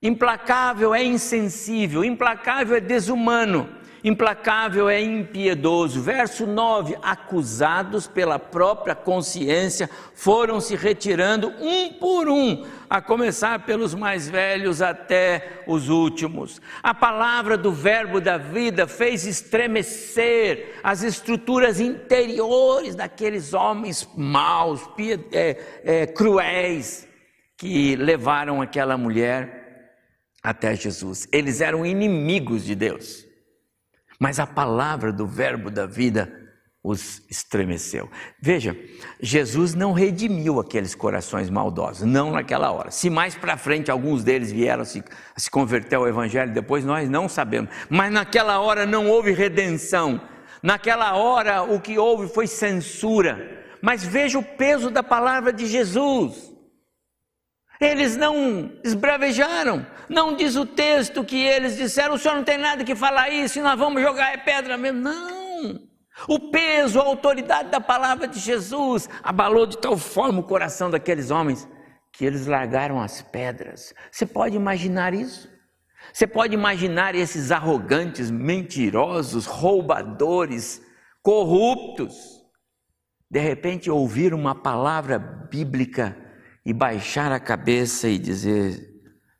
Implacável 0.02 0.96
é 0.96 1.04
insensível, 1.04 2.04
implacável 2.04 2.76
é 2.76 2.82
desumano, 2.82 3.83
implacável 4.04 4.90
é 4.90 5.02
impiedoso. 5.02 6.02
Verso 6.02 6.46
9: 6.46 6.98
acusados 7.02 8.08
pela 8.08 8.38
própria 8.38 8.94
consciência 8.94 9.90
foram 10.14 10.60
se 10.60 10.76
retirando 10.76 11.48
um 11.60 11.94
por 11.94 12.28
um, 12.28 12.66
a 12.90 13.02
começar 13.02 13.66
pelos 13.66 13.96
mais 13.96 14.30
velhos 14.30 14.82
até 14.82 15.64
os 15.68 15.90
últimos. 15.90 16.62
A 16.82 16.94
palavra 16.94 17.58
do 17.58 17.72
Verbo 17.72 18.20
da 18.20 18.38
vida 18.38 18.88
fez 18.88 19.26
estremecer 19.26 20.80
as 20.84 21.04
estruturas 21.04 21.80
interiores 21.80 22.96
daqueles 22.96 23.54
homens 23.54 24.08
maus, 24.16 24.82
é, 25.32 25.58
é, 25.84 26.08
cruéis, 26.08 27.08
que 27.58 27.96
levaram 27.96 28.62
aquela 28.62 28.98
mulher 28.98 29.64
até 30.44 30.76
Jesus. 30.76 31.26
Eles 31.32 31.62
eram 31.62 31.86
inimigos 31.86 32.66
de 32.66 32.76
Deus. 32.76 33.33
Mas 34.24 34.40
a 34.40 34.48
palavra 34.48 35.12
do 35.12 35.28
Verbo 35.28 35.70
da 35.70 35.86
vida 35.86 36.32
os 36.82 37.22
estremeceu. 37.30 38.10
Veja, 38.42 38.74
Jesus 39.20 39.76
não 39.76 39.92
redimiu 39.92 40.62
aqueles 40.62 40.96
corações 40.96 41.50
maldosos, 41.50 42.08
não 42.08 42.32
naquela 42.32 42.72
hora. 42.72 42.90
Se 42.90 43.10
mais 43.10 43.36
para 43.36 43.58
frente 43.58 43.92
alguns 43.92 44.24
deles 44.24 44.50
vieram 44.50 44.86
se, 44.86 45.04
se 45.36 45.52
converter 45.52 45.98
ao 45.98 46.08
Evangelho, 46.08 46.54
depois 46.54 46.86
nós 46.86 47.10
não 47.10 47.28
sabemos. 47.28 47.70
Mas 47.90 48.14
naquela 48.14 48.62
hora 48.62 48.86
não 48.86 49.10
houve 49.10 49.34
redenção. 49.34 50.22
Naquela 50.62 51.18
hora 51.18 51.62
o 51.62 51.82
que 51.82 52.00
houve 52.00 52.34
foi 52.34 52.48
censura. 52.48 53.62
Mas 53.82 54.06
veja 54.06 54.40
o 54.40 54.44
peso 54.44 54.90
da 54.90 55.04
palavra 55.04 55.52
de 55.52 55.66
Jesus. 55.66 56.53
Eles 57.80 58.16
não 58.16 58.72
esbravejaram. 58.84 59.86
Não 60.08 60.36
diz 60.36 60.56
o 60.56 60.66
texto 60.66 61.24
que 61.24 61.42
eles 61.42 61.76
disseram: 61.76 62.16
o 62.16 62.18
senhor 62.18 62.36
não 62.36 62.44
tem 62.44 62.58
nada 62.58 62.84
que 62.84 62.96
falar 62.96 63.30
isso, 63.30 63.62
nós 63.62 63.78
vamos 63.78 64.02
jogar 64.02 64.34
é 64.34 64.38
pedra 64.38 64.78
mesmo. 64.78 65.02
Não. 65.02 65.94
O 66.28 66.52
peso, 66.52 67.00
a 67.00 67.04
autoridade 67.04 67.70
da 67.70 67.82
palavra 67.82 68.28
de 68.28 68.40
Jesus 68.40 69.10
abalou 69.24 69.66
de 69.66 69.78
tal 69.78 69.98
forma 69.98 70.40
o 70.40 70.44
coração 70.44 70.90
daqueles 70.90 71.32
homens 71.32 71.68
que 72.12 72.24
eles 72.24 72.46
largaram 72.46 73.02
as 73.02 73.22
pedras. 73.22 73.94
Você 74.12 74.26
pode 74.26 74.56
imaginar 74.56 75.14
isso? 75.14 75.52
Você 76.14 76.28
pode 76.28 76.54
imaginar 76.54 77.16
esses 77.16 77.52
arrogantes, 77.52 78.30
mentirosos, 78.30 79.46
roubadores, 79.48 80.82
corruptos, 81.24 82.44
de 83.32 83.40
repente 83.40 83.90
ouvir 83.90 84.34
uma 84.34 84.54
palavra 84.54 85.18
bíblica 85.18 86.16
e 86.66 86.74
baixar 86.74 87.32
a 87.32 87.40
cabeça 87.40 88.08
e 88.08 88.18
dizer: 88.18 88.94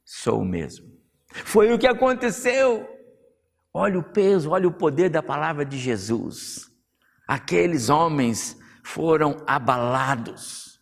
sou 0.06 0.42
o 0.42 0.46
mesmo. 0.46 0.88
Foi 1.28 1.72
o 1.74 1.80
que 1.80 1.88
aconteceu. 1.88 2.88
Olha 3.74 3.98
o 4.00 4.04
peso, 4.04 4.52
olha 4.52 4.68
o 4.68 4.74
poder 4.74 5.10
da 5.10 5.24
palavra 5.24 5.66
de 5.66 5.78
Jesus. 5.78 6.70
Aqueles 7.28 7.90
homens 7.90 8.58
foram 8.84 9.38
abalados 9.48 10.80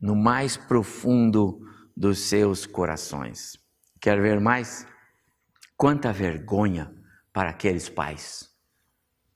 no 0.00 0.16
mais 0.16 0.56
profundo 0.56 1.60
dos 1.96 2.18
seus 2.20 2.66
corações. 2.66 3.58
Quer 4.00 4.20
ver 4.20 4.40
mais? 4.40 4.86
Quanta 5.76 6.12
vergonha 6.12 6.92
para 7.32 7.50
aqueles 7.50 7.88
pais. 7.88 8.48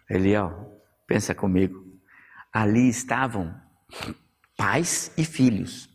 Eliel, 0.09 0.83
pensa 1.07 1.35
comigo. 1.35 1.85
Ali 2.53 2.89
estavam 2.89 3.55
pais 4.57 5.13
e 5.17 5.25
filhos. 5.25 5.89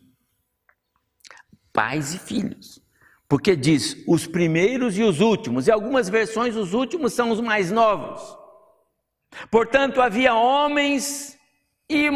Pais 1.72 2.14
e 2.14 2.18
filhos. 2.18 2.80
Porque 3.28 3.54
diz 3.54 3.96
os 4.08 4.26
primeiros 4.26 4.98
e 4.98 5.02
os 5.02 5.20
últimos, 5.20 5.68
e 5.68 5.70
algumas 5.70 6.08
versões 6.08 6.56
os 6.56 6.74
últimos 6.74 7.12
são 7.12 7.30
os 7.30 7.40
mais 7.40 7.70
novos. 7.70 8.20
Portanto, 9.50 10.02
havia 10.02 10.34
homens 10.34 11.38
e 11.88 12.10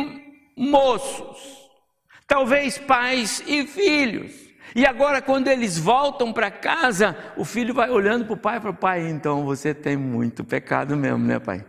moços, 0.57 1.71
talvez 2.27 2.79
pais 2.79 3.43
e 3.47 3.65
filhos. 3.65 4.33
E 4.75 4.85
agora, 4.85 5.23
quando 5.23 5.47
eles 5.47 5.79
voltam 5.79 6.33
para 6.33 6.51
casa, 6.51 7.17
o 7.37 7.45
filho 7.45 7.73
vai 7.73 7.91
olhando 7.91 8.25
para 8.25 8.35
o 8.35 8.37
pai 8.37 8.59
e 8.59 8.61
fala: 8.61 8.75
Pai, 8.75 9.09
então 9.09 9.45
você 9.45 9.73
tem 9.73 9.97
muito 9.97 10.43
pecado 10.43 10.97
mesmo, 10.97 11.25
né, 11.25 11.39
pai? 11.39 11.65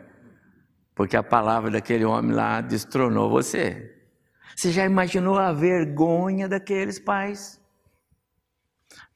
Porque 0.95 1.15
a 1.15 1.21
palavra 1.21 1.69
daquele 1.69 2.03
homem 2.03 2.31
lá 2.35 2.61
destronou 2.61 3.29
você. 3.29 3.94
Você 4.53 4.71
já 4.71 4.85
imaginou 4.85 5.37
a 5.37 5.53
vergonha 5.53 6.47
daqueles 6.47 6.99
pais? 6.99 7.59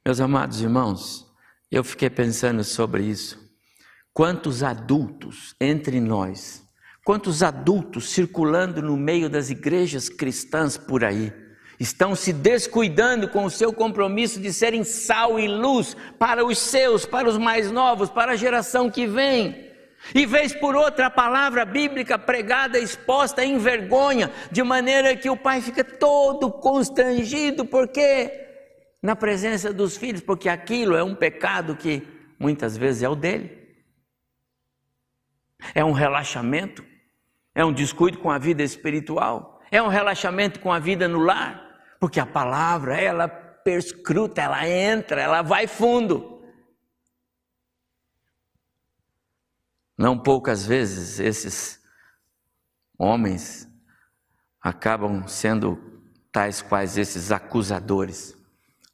Meus 0.04 0.20
amados 0.20 0.60
irmãos, 0.62 1.30
eu 1.70 1.84
fiquei 1.84 2.08
pensando 2.08 2.64
sobre 2.64 3.04
isso. 3.04 3.38
Quantos 4.12 4.62
adultos 4.62 5.54
entre 5.60 6.00
nós, 6.00 6.62
quantos 7.04 7.42
adultos 7.42 8.10
circulando 8.10 8.82
no 8.82 8.96
meio 8.96 9.28
das 9.28 9.50
igrejas 9.50 10.08
cristãs 10.08 10.76
por 10.76 11.04
aí, 11.04 11.32
estão 11.78 12.14
se 12.14 12.32
descuidando 12.32 13.28
com 13.28 13.44
o 13.44 13.50
seu 13.50 13.72
compromisso 13.72 14.40
de 14.40 14.52
serem 14.52 14.84
sal 14.84 15.38
e 15.38 15.48
luz 15.48 15.96
para 16.18 16.44
os 16.44 16.58
seus, 16.58 17.06
para 17.06 17.28
os 17.28 17.38
mais 17.38 17.70
novos, 17.70 18.10
para 18.10 18.32
a 18.32 18.36
geração 18.36 18.90
que 18.90 19.06
vem. 19.06 19.69
E 20.14 20.26
vez 20.26 20.54
por 20.54 20.74
outra 20.74 21.06
a 21.06 21.10
palavra 21.10 21.64
bíblica 21.64 22.18
pregada, 22.18 22.78
exposta 22.78 23.44
em 23.44 23.58
vergonha, 23.58 24.30
de 24.50 24.62
maneira 24.62 25.14
que 25.14 25.30
o 25.30 25.36
pai 25.36 25.60
fica 25.60 25.84
todo 25.84 26.50
constrangido, 26.50 27.64
porque 27.64 28.48
na 29.02 29.14
presença 29.14 29.72
dos 29.72 29.96
filhos, 29.96 30.20
porque 30.20 30.48
aquilo 30.48 30.96
é 30.96 31.02
um 31.02 31.14
pecado 31.14 31.76
que 31.76 32.02
muitas 32.38 32.76
vezes 32.76 33.02
é 33.02 33.08
o 33.08 33.14
dele. 33.14 33.58
É 35.74 35.84
um 35.84 35.92
relaxamento, 35.92 36.84
é 37.54 37.64
um 37.64 37.72
descuido 37.72 38.18
com 38.18 38.30
a 38.30 38.38
vida 38.38 38.62
espiritual, 38.62 39.60
é 39.70 39.82
um 39.82 39.88
relaxamento 39.88 40.58
com 40.60 40.72
a 40.72 40.78
vida 40.78 41.06
no 41.06 41.20
lar, 41.20 41.62
porque 42.00 42.18
a 42.18 42.26
palavra, 42.26 42.98
ela 42.98 43.28
perscruta, 43.28 44.40
ela 44.40 44.66
entra, 44.66 45.20
ela 45.20 45.42
vai 45.42 45.66
fundo. 45.66 46.29
Não 50.00 50.16
poucas 50.16 50.64
vezes 50.64 51.20
esses 51.20 51.78
homens 52.98 53.68
acabam 54.58 55.28
sendo 55.28 55.78
tais 56.32 56.62
quais 56.62 56.96
esses 56.96 57.30
acusadores. 57.30 58.34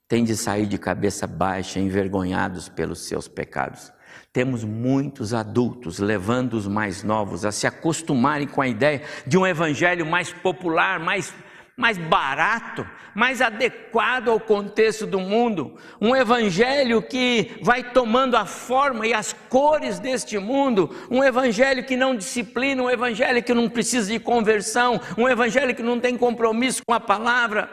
Têm 0.08 0.24
de 0.24 0.36
sair 0.36 0.66
de 0.66 0.76
cabeça 0.76 1.24
baixa, 1.24 1.78
envergonhados 1.78 2.68
pelos 2.68 3.06
seus 3.06 3.28
pecados. 3.28 3.92
Temos 4.32 4.64
muitos 4.64 5.32
adultos 5.32 6.00
levando 6.00 6.54
os 6.54 6.66
mais 6.66 7.04
novos 7.04 7.44
a 7.44 7.52
se 7.52 7.68
acostumarem 7.68 8.48
com 8.48 8.60
a 8.60 8.66
ideia 8.66 9.04
de 9.24 9.38
um 9.38 9.46
evangelho 9.46 10.04
mais 10.04 10.32
popular, 10.32 10.98
mais 10.98 11.32
mais 11.76 11.98
barato, 11.98 12.88
mais 13.14 13.42
adequado 13.42 14.30
ao 14.30 14.40
contexto 14.40 15.06
do 15.06 15.20
mundo, 15.20 15.78
um 16.00 16.16
evangelho 16.16 17.02
que 17.02 17.58
vai 17.60 17.92
tomando 17.92 18.34
a 18.34 18.46
forma 18.46 19.06
e 19.06 19.12
as 19.12 19.34
cores 19.50 19.98
deste 19.98 20.38
mundo, 20.38 20.90
um 21.10 21.22
evangelho 21.22 21.84
que 21.84 21.96
não 21.96 22.16
disciplina, 22.16 22.82
um 22.82 22.90
evangelho 22.90 23.42
que 23.42 23.52
não 23.52 23.68
precisa 23.68 24.10
de 24.10 24.18
conversão, 24.18 24.98
um 25.18 25.28
evangelho 25.28 25.74
que 25.74 25.82
não 25.82 26.00
tem 26.00 26.16
compromisso 26.16 26.82
com 26.86 26.94
a 26.94 27.00
palavra. 27.00 27.70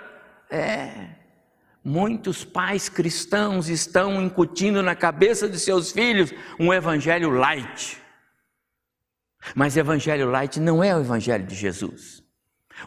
É, 0.49 1.07
muitos 1.83 2.43
pais 2.43 2.89
cristãos 2.89 3.69
estão 3.69 4.21
incutindo 4.21 4.83
na 4.83 4.95
cabeça 4.95 5.47
de 5.47 5.57
seus 5.57 5.93
filhos 5.93 6.33
um 6.59 6.73
evangelho 6.73 7.29
light. 7.29 7.97
Mas 9.55 9.77
evangelho 9.77 10.29
light 10.29 10.59
não 10.59 10.83
é 10.83 10.95
o 10.95 10.99
evangelho 10.99 11.45
de 11.45 11.55
Jesus. 11.55 12.22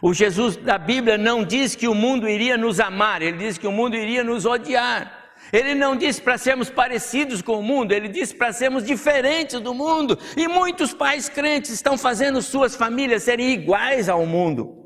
O 0.01 0.13
Jesus 0.13 0.55
da 0.55 0.77
Bíblia 0.77 1.17
não 1.17 1.43
diz 1.43 1.75
que 1.75 1.87
o 1.87 1.95
mundo 1.95 2.27
iria 2.29 2.57
nos 2.57 2.79
amar, 2.79 3.21
ele 3.21 3.37
diz 3.37 3.57
que 3.57 3.67
o 3.67 3.71
mundo 3.71 3.95
iria 3.95 4.23
nos 4.23 4.45
odiar. 4.45 5.17
Ele 5.51 5.73
não 5.73 5.95
disse 5.95 6.21
para 6.21 6.37
sermos 6.37 6.69
parecidos 6.69 7.41
com 7.41 7.59
o 7.59 7.63
mundo, 7.63 7.93
ele 7.93 8.09
disse 8.09 8.35
para 8.35 8.51
sermos 8.51 8.83
diferentes 8.83 9.59
do 9.61 9.73
mundo. 9.73 10.17
E 10.35 10.47
muitos 10.47 10.93
pais 10.93 11.29
crentes 11.29 11.71
estão 11.71 11.97
fazendo 11.97 12.41
suas 12.41 12.75
famílias 12.75 13.23
serem 13.23 13.51
iguais 13.51 14.09
ao 14.09 14.25
mundo. 14.25 14.85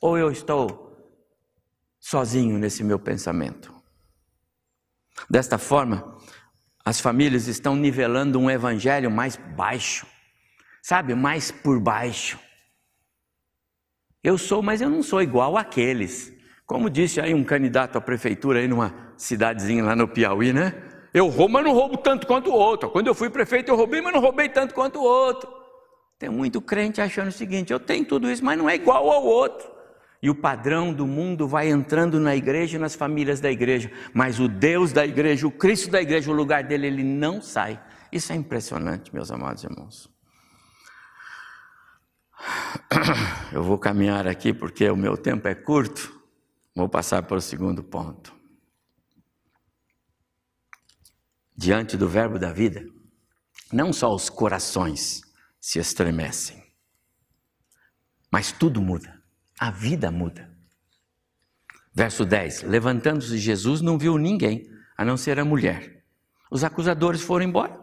Ou 0.00 0.16
eu 0.16 0.30
estou 0.30 0.96
sozinho 2.00 2.58
nesse 2.58 2.82
meu 2.82 2.98
pensamento? 2.98 3.74
Desta 5.28 5.58
forma, 5.58 6.18
as 6.84 7.00
famílias 7.00 7.46
estão 7.46 7.76
nivelando 7.76 8.38
um 8.38 8.50
evangelho 8.50 9.10
mais 9.10 9.36
baixo, 9.36 10.06
sabe, 10.82 11.14
mais 11.14 11.50
por 11.50 11.80
baixo. 11.80 12.38
Eu 14.24 14.38
sou, 14.38 14.62
mas 14.62 14.80
eu 14.80 14.88
não 14.88 15.02
sou 15.02 15.20
igual 15.20 15.58
àqueles. 15.58 16.32
Como 16.64 16.88
disse 16.88 17.20
aí 17.20 17.34
um 17.34 17.44
candidato 17.44 17.98
à 17.98 18.00
prefeitura 18.00 18.60
aí 18.60 18.66
numa 18.66 18.94
cidadezinha 19.18 19.84
lá 19.84 19.94
no 19.94 20.08
Piauí, 20.08 20.50
né? 20.50 20.72
Eu 21.12 21.28
roubo, 21.28 21.52
mas 21.52 21.64
não 21.64 21.74
roubo 21.74 21.98
tanto 21.98 22.26
quanto 22.26 22.50
o 22.50 22.54
outro. 22.54 22.88
Quando 22.88 23.06
eu 23.06 23.14
fui 23.14 23.28
prefeito, 23.28 23.70
eu 23.70 23.76
roubei, 23.76 24.00
mas 24.00 24.14
não 24.14 24.20
roubei 24.20 24.48
tanto 24.48 24.74
quanto 24.74 24.98
o 24.98 25.04
outro. 25.04 25.48
Tem 26.18 26.30
muito 26.30 26.62
crente 26.62 27.02
achando 27.02 27.28
o 27.28 27.32
seguinte: 27.32 27.70
eu 27.70 27.78
tenho 27.78 28.04
tudo 28.06 28.30
isso, 28.30 28.42
mas 28.42 28.56
não 28.56 28.68
é 28.68 28.74
igual 28.74 29.10
ao 29.10 29.22
outro. 29.22 29.70
E 30.22 30.30
o 30.30 30.34
padrão 30.34 30.90
do 30.90 31.06
mundo 31.06 31.46
vai 31.46 31.68
entrando 31.68 32.18
na 32.18 32.34
igreja 32.34 32.78
e 32.78 32.80
nas 32.80 32.94
famílias 32.94 33.40
da 33.40 33.50
igreja, 33.50 33.92
mas 34.14 34.40
o 34.40 34.48
Deus 34.48 34.90
da 34.90 35.04
igreja, 35.04 35.46
o 35.46 35.50
Cristo 35.50 35.90
da 35.90 36.00
igreja, 36.00 36.30
o 36.30 36.34
lugar 36.34 36.64
dele, 36.64 36.86
ele 36.86 37.04
não 37.04 37.42
sai. 37.42 37.78
Isso 38.10 38.32
é 38.32 38.36
impressionante, 38.36 39.14
meus 39.14 39.30
amados 39.30 39.62
irmãos. 39.64 40.13
Eu 43.52 43.62
vou 43.62 43.78
caminhar 43.78 44.26
aqui 44.26 44.52
porque 44.52 44.88
o 44.88 44.96
meu 44.96 45.16
tempo 45.16 45.48
é 45.48 45.54
curto. 45.54 46.12
Vou 46.74 46.88
passar 46.88 47.22
para 47.22 47.36
o 47.36 47.40
segundo 47.40 47.82
ponto. 47.82 48.34
Diante 51.56 51.96
do 51.96 52.08
Verbo 52.08 52.38
da 52.38 52.52
vida, 52.52 52.84
não 53.72 53.92
só 53.92 54.12
os 54.12 54.28
corações 54.28 55.22
se 55.60 55.78
estremecem, 55.78 56.62
mas 58.30 58.50
tudo 58.50 58.82
muda, 58.82 59.22
a 59.58 59.70
vida 59.70 60.10
muda. 60.10 60.52
Verso 61.94 62.24
10: 62.24 62.64
Levantando-se 62.64 63.38
Jesus, 63.38 63.80
não 63.80 63.96
viu 63.96 64.18
ninguém, 64.18 64.68
a 64.96 65.04
não 65.04 65.16
ser 65.16 65.38
a 65.38 65.44
mulher. 65.44 66.04
Os 66.50 66.64
acusadores 66.64 67.22
foram 67.22 67.46
embora 67.46 67.78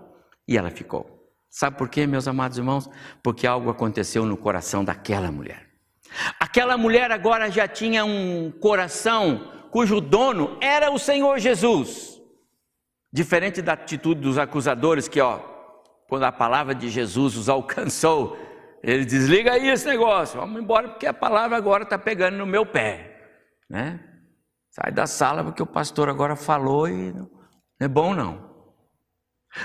e 0.45 0.57
ela 0.57 0.69
ficou. 0.69 1.20
Sabe 1.51 1.77
por 1.77 1.89
quê, 1.89 2.07
meus 2.07 2.29
amados 2.29 2.57
irmãos? 2.57 2.89
Porque 3.21 3.45
algo 3.45 3.69
aconteceu 3.69 4.25
no 4.25 4.37
coração 4.37 4.85
daquela 4.85 5.29
mulher. 5.29 5.67
Aquela 6.39 6.77
mulher 6.77 7.11
agora 7.11 7.51
já 7.51 7.67
tinha 7.67 8.05
um 8.05 8.49
coração 8.51 9.51
cujo 9.69 9.99
dono 9.99 10.57
era 10.61 10.89
o 10.89 10.97
Senhor 10.97 11.39
Jesus. 11.39 12.21
Diferente 13.11 13.61
da 13.61 13.73
atitude 13.73 14.21
dos 14.21 14.37
acusadores 14.37 15.09
que, 15.09 15.19
ó, 15.19 15.39
quando 16.07 16.23
a 16.23 16.31
palavra 16.31 16.73
de 16.73 16.89
Jesus 16.89 17.35
os 17.35 17.49
alcançou, 17.49 18.37
ele 18.81 19.03
desliga 19.03 19.51
aí 19.51 19.67
esse 19.67 19.85
negócio, 19.85 20.39
vamos 20.39 20.61
embora 20.61 20.89
porque 20.89 21.05
a 21.05 21.13
palavra 21.13 21.57
agora 21.57 21.83
está 21.83 21.99
pegando 21.99 22.37
no 22.37 22.45
meu 22.45 22.65
pé, 22.65 23.17
né? 23.69 23.99
Sai 24.71 24.91
da 24.91 25.05
sala 25.05 25.43
porque 25.43 25.61
o 25.61 25.67
pastor 25.67 26.07
agora 26.07 26.35
falou 26.37 26.87
e 26.87 27.11
não 27.11 27.29
é 27.79 27.87
bom 27.87 28.13
não. 28.13 28.50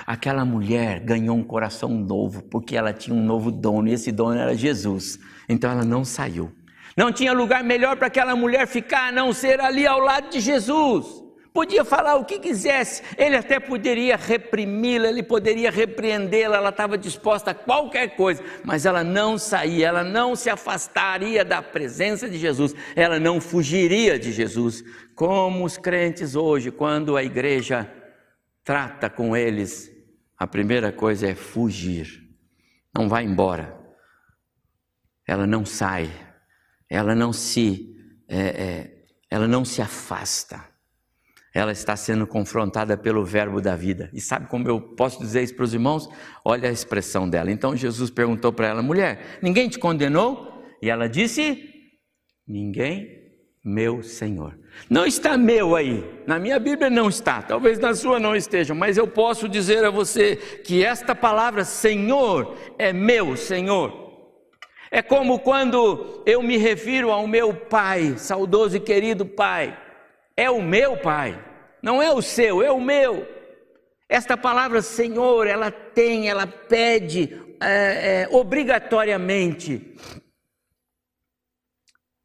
Aquela 0.06 0.44
mulher 0.44 1.00
ganhou 1.00 1.36
um 1.36 1.44
coração 1.44 1.90
novo 1.90 2.42
porque 2.42 2.76
ela 2.76 2.92
tinha 2.92 3.14
um 3.14 3.24
novo 3.24 3.50
dono 3.50 3.88
e 3.88 3.92
esse 3.92 4.10
dono 4.10 4.38
era 4.38 4.54
Jesus. 4.54 5.18
Então 5.48 5.70
ela 5.70 5.84
não 5.84 6.04
saiu. 6.04 6.52
Não 6.96 7.12
tinha 7.12 7.32
lugar 7.32 7.62
melhor 7.62 7.96
para 7.96 8.06
aquela 8.06 8.34
mulher 8.34 8.66
ficar 8.66 9.08
a 9.08 9.12
não 9.12 9.32
ser 9.32 9.60
ali 9.60 9.86
ao 9.86 10.00
lado 10.00 10.30
de 10.30 10.40
Jesus. 10.40 11.26
Podia 11.52 11.86
falar 11.86 12.16
o 12.16 12.24
que 12.26 12.38
quisesse, 12.38 13.02
ele 13.16 13.34
até 13.34 13.58
poderia 13.58 14.14
reprimi-la, 14.14 15.08
ele 15.08 15.22
poderia 15.22 15.70
repreendê-la, 15.70 16.58
ela 16.58 16.68
estava 16.68 16.98
disposta 16.98 17.52
a 17.52 17.54
qualquer 17.54 18.14
coisa, 18.14 18.42
mas 18.62 18.84
ela 18.84 19.02
não 19.02 19.38
saía, 19.38 19.88
ela 19.88 20.04
não 20.04 20.36
se 20.36 20.50
afastaria 20.50 21.46
da 21.46 21.62
presença 21.62 22.28
de 22.28 22.36
Jesus, 22.36 22.74
ela 22.94 23.18
não 23.18 23.40
fugiria 23.40 24.18
de 24.18 24.32
Jesus, 24.32 24.84
como 25.14 25.64
os 25.64 25.78
crentes 25.78 26.36
hoje, 26.36 26.70
quando 26.70 27.16
a 27.16 27.24
igreja 27.24 27.90
trata 28.66 29.08
com 29.08 29.36
eles, 29.36 29.88
a 30.36 30.44
primeira 30.44 30.90
coisa 30.92 31.28
é 31.28 31.36
fugir, 31.36 32.28
não 32.92 33.08
vai 33.08 33.22
embora, 33.24 33.78
ela 35.24 35.46
não 35.46 35.64
sai, 35.64 36.10
ela 36.90 37.14
não 37.14 37.32
se, 37.32 37.96
é, 38.28 38.38
é, 38.38 39.04
ela 39.30 39.46
não 39.46 39.64
se 39.64 39.80
afasta. 39.80 40.62
Ela 41.54 41.72
está 41.72 41.96
sendo 41.96 42.26
confrontada 42.26 42.98
pelo 42.98 43.24
verbo 43.24 43.62
da 43.62 43.74
vida. 43.74 44.10
E 44.12 44.20
sabe 44.20 44.46
como 44.46 44.68
eu 44.68 44.78
posso 44.78 45.18
dizer 45.20 45.42
isso 45.42 45.54
para 45.54 45.64
os 45.64 45.72
irmãos? 45.72 46.06
Olha 46.44 46.68
a 46.68 46.72
expressão 46.72 47.26
dela. 47.26 47.50
Então 47.50 47.74
Jesus 47.74 48.10
perguntou 48.10 48.52
para 48.52 48.66
ela: 48.66 48.82
mulher, 48.82 49.38
ninguém 49.40 49.66
te 49.66 49.78
condenou? 49.78 50.62
E 50.82 50.90
ela 50.90 51.08
disse: 51.08 51.72
ninguém, 52.46 53.26
meu 53.64 54.02
Senhor. 54.02 54.58
Não 54.88 55.04
está 55.06 55.36
meu 55.36 55.74
aí. 55.74 56.04
Na 56.26 56.38
minha 56.38 56.58
Bíblia 56.58 56.88
não 56.88 57.08
está. 57.08 57.42
Talvez 57.42 57.78
na 57.78 57.94
sua 57.94 58.20
não 58.20 58.36
esteja. 58.36 58.74
Mas 58.74 58.96
eu 58.96 59.06
posso 59.06 59.48
dizer 59.48 59.84
a 59.84 59.90
você 59.90 60.36
que 60.36 60.84
esta 60.84 61.14
palavra 61.14 61.64
Senhor 61.64 62.54
é 62.78 62.92
meu 62.92 63.36
Senhor. 63.36 64.06
É 64.90 65.02
como 65.02 65.40
quando 65.40 66.22
eu 66.24 66.42
me 66.42 66.56
refiro 66.56 67.10
ao 67.10 67.26
meu 67.26 67.52
pai, 67.52 68.14
saudoso 68.16 68.76
e 68.76 68.80
querido 68.80 69.26
pai. 69.26 69.76
É 70.36 70.50
o 70.50 70.62
meu 70.62 70.96
pai, 70.98 71.38
não 71.82 72.02
é 72.02 72.12
o 72.12 72.22
seu, 72.22 72.62
é 72.62 72.70
o 72.70 72.80
meu. 72.80 73.26
Esta 74.08 74.36
palavra 74.36 74.80
Senhor, 74.82 75.46
ela 75.46 75.70
tem, 75.70 76.28
ela 76.28 76.46
pede 76.46 77.40
é, 77.60 78.22
é, 78.22 78.28
obrigatoriamente 78.30 79.94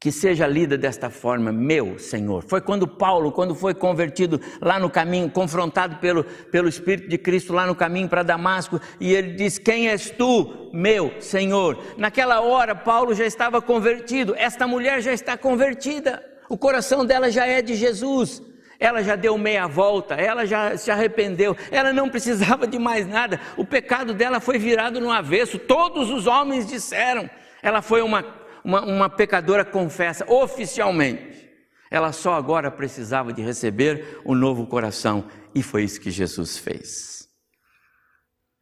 que 0.01 0.11
seja 0.11 0.47
lida 0.47 0.79
desta 0.79 1.11
forma, 1.11 1.51
meu 1.51 1.99
Senhor. 1.99 2.43
Foi 2.47 2.59
quando 2.59 2.87
Paulo, 2.87 3.31
quando 3.31 3.53
foi 3.53 3.75
convertido 3.75 4.41
lá 4.59 4.79
no 4.79 4.89
caminho, 4.89 5.29
confrontado 5.29 5.97
pelo, 5.97 6.23
pelo 6.23 6.67
Espírito 6.67 7.07
de 7.07 7.19
Cristo 7.19 7.53
lá 7.53 7.67
no 7.67 7.75
caminho 7.75 8.09
para 8.09 8.23
Damasco, 8.23 8.81
e 8.99 9.13
ele 9.13 9.33
diz: 9.33 9.59
Quem 9.59 9.89
és 9.89 10.09
tu, 10.09 10.71
meu 10.73 11.13
Senhor? 11.21 11.77
Naquela 11.97 12.41
hora, 12.41 12.73
Paulo 12.73 13.13
já 13.13 13.27
estava 13.27 13.61
convertido, 13.61 14.33
esta 14.35 14.65
mulher 14.65 15.03
já 15.03 15.13
está 15.13 15.37
convertida, 15.37 16.25
o 16.49 16.57
coração 16.57 17.05
dela 17.05 17.29
já 17.29 17.45
é 17.45 17.61
de 17.61 17.75
Jesus. 17.75 18.41
Ela 18.79 19.03
já 19.03 19.15
deu 19.15 19.37
meia 19.37 19.67
volta, 19.67 20.15
ela 20.15 20.43
já 20.47 20.75
se 20.75 20.89
arrependeu, 20.89 21.55
ela 21.69 21.93
não 21.93 22.09
precisava 22.09 22.65
de 22.65 22.79
mais 22.79 23.07
nada, 23.07 23.39
o 23.55 23.63
pecado 23.63 24.11
dela 24.15 24.39
foi 24.39 24.57
virado 24.57 24.99
no 24.99 25.11
avesso, 25.11 25.59
todos 25.59 26.09
os 26.09 26.25
homens 26.25 26.65
disseram, 26.65 27.29
ela 27.61 27.83
foi 27.83 28.01
uma 28.01 28.40
uma, 28.63 28.81
uma 28.81 29.09
pecadora 29.09 29.65
confessa 29.65 30.25
oficialmente. 30.31 31.49
Ela 31.89 32.11
só 32.11 32.33
agora 32.33 32.71
precisava 32.71 33.33
de 33.33 33.41
receber 33.41 34.21
o 34.23 34.31
um 34.31 34.35
novo 34.35 34.65
coração 34.65 35.27
e 35.53 35.61
foi 35.61 35.83
isso 35.83 35.99
que 35.99 36.09
Jesus 36.09 36.57
fez. 36.57 37.27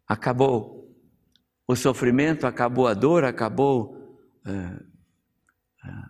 Acabou 0.08 0.80
o 1.68 1.76
sofrimento, 1.76 2.48
acabou 2.48 2.88
a 2.88 2.96
dor, 2.96 3.24
acabou 3.24 4.18
uh, 4.48 4.84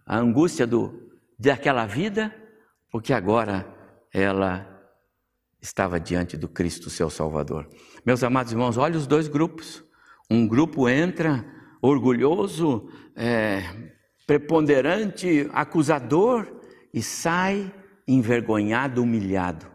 a 0.05 0.17
angústia 0.17 0.65
do, 0.65 1.11
daquela 1.37 1.85
vida, 1.85 2.33
porque 2.89 3.11
agora 3.11 3.67
ela 4.13 4.65
estava 5.61 5.99
diante 5.99 6.37
do 6.37 6.47
Cristo, 6.47 6.89
seu 6.89 7.09
Salvador. 7.09 7.67
Meus 8.05 8.23
amados 8.23 8.53
irmãos, 8.53 8.77
olha 8.77 8.97
os 8.97 9.05
dois 9.05 9.27
grupos. 9.27 9.83
Um 10.31 10.47
grupo 10.47 10.87
entra 10.87 11.45
orgulhoso, 11.81 12.89
é, 13.15 13.63
preponderante, 14.25 15.49
acusador 15.53 16.61
e 16.93 17.01
sai 17.01 17.73
envergonhado, 18.07 19.03
humilhado. 19.03 19.67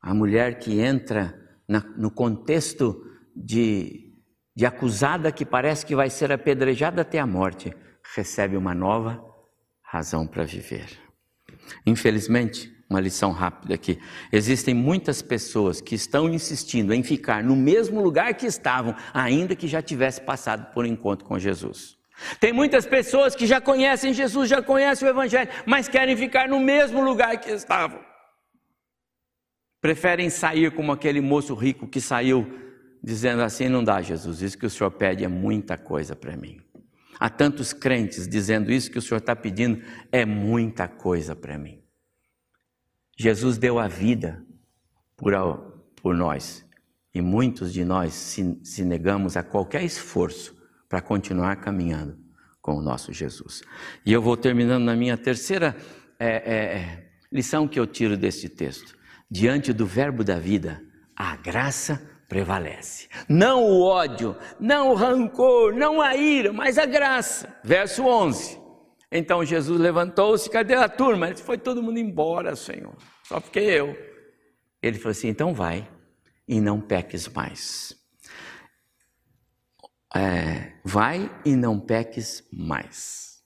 A 0.00 0.12
mulher 0.12 0.58
que 0.58 0.80
entra 0.80 1.38
na, 1.68 1.80
no 1.96 2.10
contexto 2.10 3.02
de, 3.34 4.12
de 4.54 4.66
acusada 4.66 5.32
que 5.32 5.44
parece 5.44 5.86
que 5.86 5.94
vai 5.94 6.10
ser 6.10 6.32
apedrejada 6.32 7.02
até 7.02 7.18
a 7.18 7.26
morte, 7.26 7.72
recebe 8.14 8.56
uma 8.56 8.74
nova 8.74 9.24
razão 9.82 10.26
para 10.26 10.44
viver. 10.44 10.88
Infelizmente, 11.86 12.73
uma 12.88 13.00
lição 13.00 13.32
rápida 13.32 13.74
aqui. 13.74 13.98
Existem 14.32 14.74
muitas 14.74 15.22
pessoas 15.22 15.80
que 15.80 15.94
estão 15.94 16.28
insistindo 16.28 16.92
em 16.92 17.02
ficar 17.02 17.42
no 17.42 17.56
mesmo 17.56 18.00
lugar 18.00 18.34
que 18.34 18.46
estavam, 18.46 18.94
ainda 19.12 19.56
que 19.56 19.66
já 19.66 19.82
tivesse 19.82 20.20
passado 20.20 20.72
por 20.72 20.84
um 20.84 20.88
encontro 20.88 21.24
com 21.24 21.38
Jesus. 21.38 21.96
Tem 22.38 22.52
muitas 22.52 22.86
pessoas 22.86 23.34
que 23.34 23.46
já 23.46 23.60
conhecem 23.60 24.12
Jesus, 24.12 24.48
já 24.48 24.62
conhecem 24.62 25.06
o 25.06 25.10
Evangelho, 25.10 25.50
mas 25.66 25.88
querem 25.88 26.16
ficar 26.16 26.48
no 26.48 26.60
mesmo 26.60 27.02
lugar 27.02 27.38
que 27.38 27.50
estavam. 27.50 28.00
Preferem 29.80 30.30
sair 30.30 30.70
como 30.70 30.92
aquele 30.92 31.20
moço 31.20 31.54
rico 31.54 31.88
que 31.88 32.00
saiu 32.00 32.46
dizendo 33.02 33.42
assim: 33.42 33.68
não 33.68 33.82
dá, 33.84 34.00
Jesus, 34.00 34.40
isso 34.40 34.56
que 34.56 34.66
o 34.66 34.70
Senhor 34.70 34.90
pede 34.92 35.24
é 35.24 35.28
muita 35.28 35.76
coisa 35.76 36.14
para 36.14 36.36
mim. 36.36 36.60
Há 37.18 37.28
tantos 37.28 37.72
crentes 37.72 38.26
dizendo 38.26 38.72
isso 38.72 38.90
que 38.90 38.98
o 38.98 39.02
Senhor 39.02 39.18
está 39.18 39.36
pedindo 39.36 39.82
é 40.10 40.24
muita 40.24 40.88
coisa 40.88 41.34
para 41.36 41.58
mim. 41.58 41.83
Jesus 43.16 43.58
deu 43.58 43.78
a 43.78 43.86
vida 43.86 44.44
por, 45.16 45.32
por 46.00 46.14
nós 46.14 46.64
e 47.14 47.20
muitos 47.20 47.72
de 47.72 47.84
nós 47.84 48.12
se, 48.12 48.58
se 48.64 48.84
negamos 48.84 49.36
a 49.36 49.42
qualquer 49.42 49.84
esforço 49.84 50.54
para 50.88 51.00
continuar 51.00 51.56
caminhando 51.56 52.18
com 52.60 52.76
o 52.76 52.82
nosso 52.82 53.12
Jesus. 53.12 53.62
E 54.04 54.12
eu 54.12 54.20
vou 54.20 54.36
terminando 54.36 54.84
na 54.84 54.96
minha 54.96 55.16
terceira 55.16 55.76
é, 56.18 56.26
é, 56.26 56.54
é, 56.54 57.10
lição 57.30 57.68
que 57.68 57.78
eu 57.78 57.86
tiro 57.86 58.16
deste 58.16 58.48
texto. 58.48 58.96
Diante 59.30 59.72
do 59.72 59.86
Verbo 59.86 60.24
da 60.24 60.38
vida, 60.38 60.82
a 61.16 61.36
graça 61.36 62.00
prevalece. 62.28 63.08
Não 63.28 63.62
o 63.62 63.82
ódio, 63.82 64.36
não 64.58 64.90
o 64.90 64.94
rancor, 64.94 65.74
não 65.74 66.00
a 66.00 66.16
ira, 66.16 66.52
mas 66.52 66.78
a 66.78 66.86
graça. 66.86 67.54
Verso 67.62 68.02
11. 68.02 68.63
Então 69.16 69.44
Jesus 69.44 69.80
levantou-se, 69.80 70.50
cadê 70.50 70.74
a 70.74 70.88
turma? 70.88 71.28
Ele 71.28 71.36
foi 71.36 71.56
todo 71.56 71.80
mundo 71.80 72.00
embora, 72.00 72.56
Senhor, 72.56 72.96
só 73.22 73.40
fiquei 73.40 73.66
eu. 73.66 73.96
Ele 74.82 74.98
falou 74.98 75.12
assim: 75.12 75.28
então 75.28 75.54
vai 75.54 75.88
e 76.48 76.60
não 76.60 76.80
peques 76.80 77.28
mais. 77.28 77.94
É, 80.12 80.72
vai 80.84 81.30
e 81.44 81.54
não 81.54 81.78
peques 81.78 82.42
mais. 82.52 83.40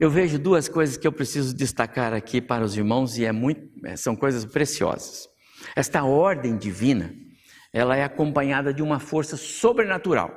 Eu 0.00 0.10
vejo 0.10 0.36
duas 0.36 0.68
coisas 0.68 0.96
que 0.96 1.06
eu 1.06 1.12
preciso 1.12 1.54
destacar 1.54 2.12
aqui 2.12 2.40
para 2.40 2.64
os 2.64 2.76
irmãos 2.76 3.16
e 3.18 3.24
é 3.24 3.30
muito, 3.30 3.68
é, 3.86 3.94
são 3.94 4.16
coisas 4.16 4.44
preciosas. 4.44 5.28
Esta 5.76 6.02
ordem 6.02 6.56
divina, 6.56 7.14
ela 7.72 7.96
é 7.96 8.02
acompanhada 8.02 8.74
de 8.74 8.82
uma 8.82 8.98
força 8.98 9.36
sobrenatural. 9.36 10.34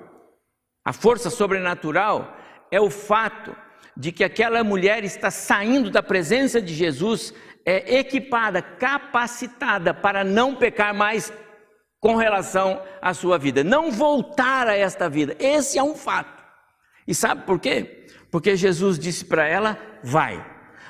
A 0.86 0.94
força 0.94 1.32
sobrenatural 1.32 2.38
é 2.70 2.80
o 2.80 2.92
fato 2.92 3.56
de 3.96 4.12
que 4.12 4.24
aquela 4.24 4.64
mulher 4.64 5.04
está 5.04 5.30
saindo 5.30 5.90
da 5.90 6.02
presença 6.02 6.62
de 6.62 6.74
Jesus, 6.74 7.34
é 7.66 8.00
equipada, 8.00 8.62
capacitada 8.62 9.94
para 9.94 10.24
não 10.24 10.56
pecar 10.56 10.94
mais 10.94 11.32
com 12.00 12.16
relação 12.16 12.82
à 13.02 13.14
sua 13.14 13.38
vida, 13.38 13.64
não 13.64 13.92
voltar 13.92 14.68
a 14.68 14.76
esta 14.76 15.10
vida. 15.10 15.36
Esse 15.40 15.78
é 15.78 15.84
um 15.84 15.96
fato. 15.96 16.42
E 17.08 17.14
sabe 17.14 17.44
por 17.46 17.60
quê? 17.60 18.08
Porque 18.32 18.56
Jesus 18.56 18.98
disse 18.98 19.26
para 19.26 19.48
ela: 19.48 19.78
vai. 20.04 20.44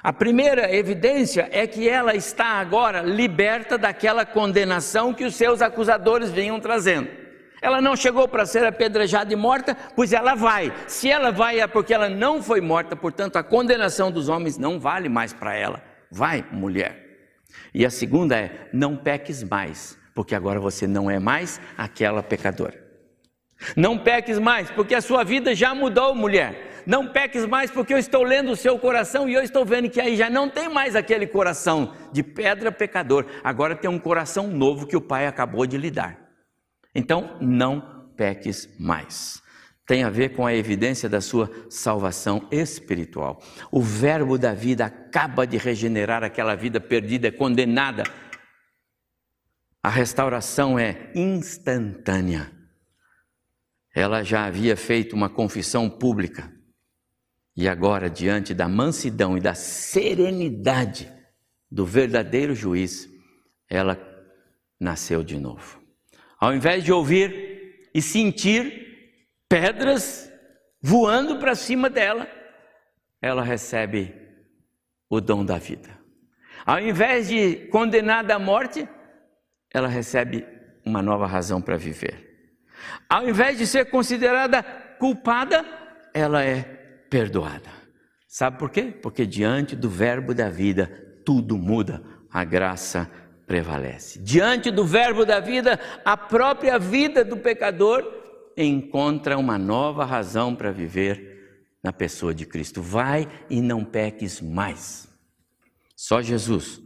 A 0.03 0.11
primeira 0.11 0.73
evidência 0.73 1.47
é 1.51 1.67
que 1.67 1.87
ela 1.87 2.15
está 2.15 2.45
agora 2.59 3.01
liberta 3.01 3.77
daquela 3.77 4.25
condenação 4.25 5.13
que 5.13 5.25
os 5.25 5.35
seus 5.35 5.61
acusadores 5.61 6.31
vinham 6.31 6.59
trazendo. 6.59 7.20
Ela 7.61 7.79
não 7.79 7.95
chegou 7.95 8.27
para 8.27 8.45
ser 8.45 8.65
apedrejada 8.65 9.31
e 9.31 9.35
morta, 9.35 9.77
pois 9.95 10.11
ela 10.11 10.33
vai. 10.33 10.73
Se 10.87 11.09
ela 11.09 11.31
vai 11.31 11.59
é 11.59 11.67
porque 11.67 11.93
ela 11.93 12.09
não 12.09 12.41
foi 12.41 12.59
morta, 12.59 12.95
portanto 12.95 13.35
a 13.35 13.43
condenação 13.43 14.11
dos 14.11 14.29
homens 14.29 14.57
não 14.57 14.79
vale 14.79 15.07
mais 15.07 15.31
para 15.31 15.53
ela. 15.53 15.83
Vai, 16.09 16.43
mulher. 16.51 17.05
E 17.73 17.85
a 17.85 17.89
segunda 17.89 18.35
é: 18.35 18.69
não 18.73 18.97
peques 18.97 19.43
mais, 19.43 19.97
porque 20.15 20.33
agora 20.33 20.59
você 20.59 20.87
não 20.87 21.09
é 21.09 21.19
mais 21.19 21.61
aquela 21.77 22.23
pecadora. 22.23 22.81
Não 23.75 23.95
peques 23.97 24.39
mais, 24.39 24.71
porque 24.71 24.95
a 24.95 25.01
sua 25.01 25.23
vida 25.23 25.53
já 25.53 25.75
mudou, 25.75 26.15
mulher. 26.15 26.81
Não 26.85 27.07
peques 27.07 27.45
mais, 27.45 27.69
porque 27.69 27.93
eu 27.93 27.97
estou 27.99 28.23
lendo 28.23 28.51
o 28.51 28.55
seu 28.55 28.79
coração 28.79 29.29
e 29.29 29.35
eu 29.35 29.43
estou 29.43 29.63
vendo 29.63 29.87
que 29.87 30.01
aí 30.01 30.15
já 30.15 30.31
não 30.31 30.49
tem 30.49 30.67
mais 30.67 30.95
aquele 30.95 31.27
coração 31.27 31.93
de 32.11 32.23
pedra 32.23 32.71
pecador. 32.71 33.27
Agora 33.43 33.75
tem 33.75 33.87
um 33.87 33.99
coração 33.99 34.47
novo 34.47 34.87
que 34.87 34.97
o 34.97 35.01
Pai 35.01 35.27
acabou 35.27 35.67
de 35.67 35.77
lhe 35.77 35.91
dar. 35.91 36.20
Então, 36.93 37.37
não 37.41 38.09
peques 38.15 38.69
mais. 38.79 39.41
Tem 39.85 40.03
a 40.03 40.09
ver 40.09 40.29
com 40.29 40.45
a 40.45 40.53
evidência 40.53 41.09
da 41.09 41.19
sua 41.19 41.49
salvação 41.69 42.47
espiritual. 42.51 43.41
O 43.71 43.81
Verbo 43.81 44.37
da 44.37 44.53
vida 44.53 44.85
acaba 44.85 45.45
de 45.45 45.57
regenerar 45.57 46.23
aquela 46.23 46.55
vida 46.55 46.79
perdida, 46.79 47.31
condenada 47.31 48.03
a 49.83 49.89
restauração 49.89 50.77
é 50.77 51.11
instantânea. 51.15 52.51
Ela 53.93 54.23
já 54.23 54.45
havia 54.45 54.77
feito 54.77 55.15
uma 55.15 55.27
confissão 55.27 55.89
pública 55.89 56.53
e 57.55 57.67
agora, 57.67 58.09
diante 58.09 58.53
da 58.53 58.69
mansidão 58.69 59.37
e 59.37 59.41
da 59.41 59.53
serenidade 59.53 61.11
do 61.69 61.85
verdadeiro 61.85 62.53
juiz, 62.53 63.09
ela 63.67 63.99
nasceu 64.79 65.23
de 65.23 65.37
novo. 65.37 65.80
Ao 66.41 66.55
invés 66.55 66.83
de 66.83 66.91
ouvir 66.91 67.87
e 67.93 68.01
sentir 68.01 69.37
pedras 69.47 70.33
voando 70.81 71.37
para 71.37 71.53
cima 71.53 71.87
dela, 71.87 72.27
ela 73.21 73.43
recebe 73.43 74.11
o 75.07 75.21
dom 75.21 75.45
da 75.45 75.59
vida. 75.59 76.01
Ao 76.65 76.79
invés 76.79 77.27
de 77.27 77.67
condenada 77.67 78.33
à 78.33 78.39
morte, 78.39 78.89
ela 79.71 79.87
recebe 79.87 80.43
uma 80.83 81.03
nova 81.03 81.27
razão 81.27 81.61
para 81.61 81.77
viver. 81.77 82.57
Ao 83.07 83.29
invés 83.29 83.59
de 83.59 83.67
ser 83.67 83.91
considerada 83.91 84.63
culpada, 84.97 85.63
ela 86.11 86.43
é 86.43 86.63
perdoada. 87.07 87.69
Sabe 88.27 88.57
por 88.57 88.71
quê? 88.71 88.83
Porque 88.83 89.27
diante 89.27 89.75
do 89.75 89.89
Verbo 89.89 90.33
da 90.33 90.49
vida, 90.49 90.87
tudo 91.23 91.55
muda, 91.55 92.01
a 92.31 92.43
graça 92.43 93.07
prevalece. 93.51 94.17
Diante 94.17 94.71
do 94.71 94.85
Verbo 94.85 95.25
da 95.25 95.41
vida, 95.41 95.77
a 96.05 96.15
própria 96.15 96.79
vida 96.79 97.21
do 97.25 97.35
pecador 97.35 98.01
encontra 98.55 99.37
uma 99.37 99.57
nova 99.57 100.05
razão 100.05 100.55
para 100.55 100.71
viver 100.71 101.67
na 101.83 101.91
pessoa 101.91 102.33
de 102.33 102.45
Cristo. 102.45 102.81
Vai 102.81 103.27
e 103.49 103.59
não 103.61 103.83
peques 103.83 104.39
mais. 104.39 105.09
Só 105.97 106.21
Jesus 106.21 106.81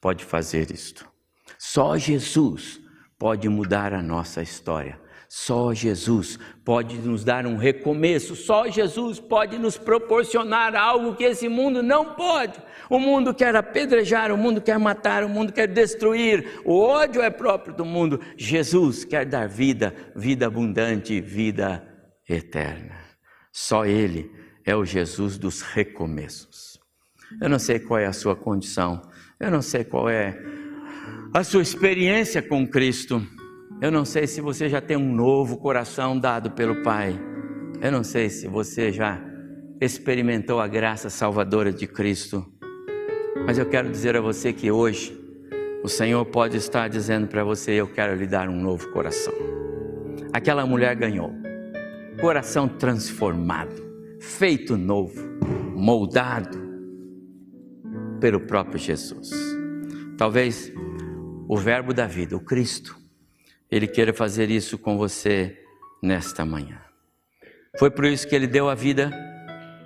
pode 0.00 0.24
fazer 0.24 0.72
isto. 0.72 1.08
Só 1.56 1.96
Jesus 1.96 2.80
pode 3.16 3.48
mudar 3.48 3.94
a 3.94 4.02
nossa 4.02 4.42
história. 4.42 5.00
Só 5.28 5.74
Jesus 5.74 6.38
pode 6.64 6.96
nos 6.96 7.22
dar 7.22 7.46
um 7.46 7.58
recomeço, 7.58 8.34
só 8.34 8.66
Jesus 8.66 9.20
pode 9.20 9.58
nos 9.58 9.76
proporcionar 9.76 10.74
algo 10.74 11.14
que 11.14 11.24
esse 11.24 11.50
mundo 11.50 11.82
não 11.82 12.14
pode. 12.14 12.58
O 12.88 12.98
mundo 12.98 13.34
quer 13.34 13.54
apedrejar, 13.54 14.32
o 14.32 14.38
mundo 14.38 14.58
quer 14.58 14.78
matar, 14.78 15.22
o 15.22 15.28
mundo 15.28 15.52
quer 15.52 15.68
destruir, 15.68 16.62
o 16.64 16.78
ódio 16.78 17.20
é 17.20 17.28
próprio 17.28 17.74
do 17.74 17.84
mundo. 17.84 18.18
Jesus 18.38 19.04
quer 19.04 19.26
dar 19.26 19.46
vida, 19.46 19.94
vida 20.16 20.46
abundante, 20.46 21.20
vida 21.20 21.86
eterna. 22.26 22.96
Só 23.52 23.84
Ele 23.84 24.30
é 24.64 24.74
o 24.74 24.84
Jesus 24.84 25.36
dos 25.36 25.60
recomeços. 25.60 26.80
Eu 27.38 27.50
não 27.50 27.58
sei 27.58 27.78
qual 27.78 28.00
é 28.00 28.06
a 28.06 28.14
sua 28.14 28.34
condição, 28.34 29.02
eu 29.38 29.50
não 29.50 29.60
sei 29.60 29.84
qual 29.84 30.08
é 30.08 30.38
a 31.34 31.44
sua 31.44 31.60
experiência 31.60 32.40
com 32.40 32.66
Cristo. 32.66 33.22
Eu 33.80 33.92
não 33.92 34.04
sei 34.04 34.26
se 34.26 34.40
você 34.40 34.68
já 34.68 34.80
tem 34.80 34.96
um 34.96 35.14
novo 35.14 35.56
coração 35.56 36.18
dado 36.18 36.50
pelo 36.50 36.82
Pai. 36.82 37.16
Eu 37.80 37.92
não 37.92 38.02
sei 38.02 38.28
se 38.28 38.48
você 38.48 38.90
já 38.90 39.22
experimentou 39.80 40.60
a 40.60 40.66
graça 40.66 41.08
salvadora 41.08 41.72
de 41.72 41.86
Cristo. 41.86 42.44
Mas 43.46 43.56
eu 43.56 43.66
quero 43.66 43.88
dizer 43.88 44.16
a 44.16 44.20
você 44.20 44.52
que 44.52 44.68
hoje 44.68 45.16
o 45.84 45.88
Senhor 45.88 46.24
pode 46.26 46.56
estar 46.56 46.88
dizendo 46.88 47.28
para 47.28 47.44
você: 47.44 47.70
Eu 47.70 47.86
quero 47.86 48.16
lhe 48.16 48.26
dar 48.26 48.48
um 48.48 48.60
novo 48.60 48.90
coração. 48.90 49.32
Aquela 50.32 50.66
mulher 50.66 50.96
ganhou, 50.96 51.32
coração 52.20 52.66
transformado, 52.66 53.80
feito 54.20 54.76
novo, 54.76 55.24
moldado 55.76 56.58
pelo 58.18 58.40
próprio 58.40 58.78
Jesus. 58.78 59.30
Talvez 60.16 60.72
o 61.46 61.56
Verbo 61.56 61.94
da 61.94 62.08
vida, 62.08 62.36
o 62.36 62.40
Cristo, 62.40 62.98
Ele 63.70 63.86
queira 63.86 64.12
fazer 64.12 64.50
isso 64.50 64.78
com 64.78 64.96
você 64.96 65.56
nesta 66.02 66.44
manhã. 66.44 66.80
Foi 67.78 67.90
por 67.90 68.04
isso 68.04 68.26
que 68.26 68.34
Ele 68.34 68.46
deu 68.46 68.68
a 68.68 68.74
vida, 68.74 69.10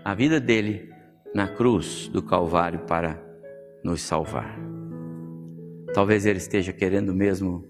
a 0.04 0.14
vida 0.14 0.40
dele 0.40 0.88
na 1.34 1.48
cruz 1.48 2.08
do 2.08 2.22
Calvário 2.22 2.80
para 2.80 3.20
nos 3.84 4.02
salvar. 4.02 4.58
Talvez 5.92 6.26
Ele 6.26 6.38
esteja 6.38 6.72
querendo 6.72 7.14
mesmo 7.14 7.68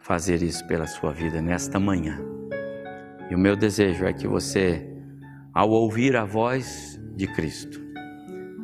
fazer 0.00 0.42
isso 0.42 0.66
pela 0.66 0.86
sua 0.86 1.12
vida 1.12 1.40
nesta 1.40 1.78
manhã. 1.78 2.18
E 3.30 3.34
o 3.34 3.38
meu 3.38 3.54
desejo 3.54 4.04
é 4.04 4.12
que 4.12 4.26
você, 4.26 4.86
ao 5.54 5.70
ouvir 5.70 6.16
a 6.16 6.24
voz 6.24 7.00
de 7.14 7.26
Cristo, 7.26 7.80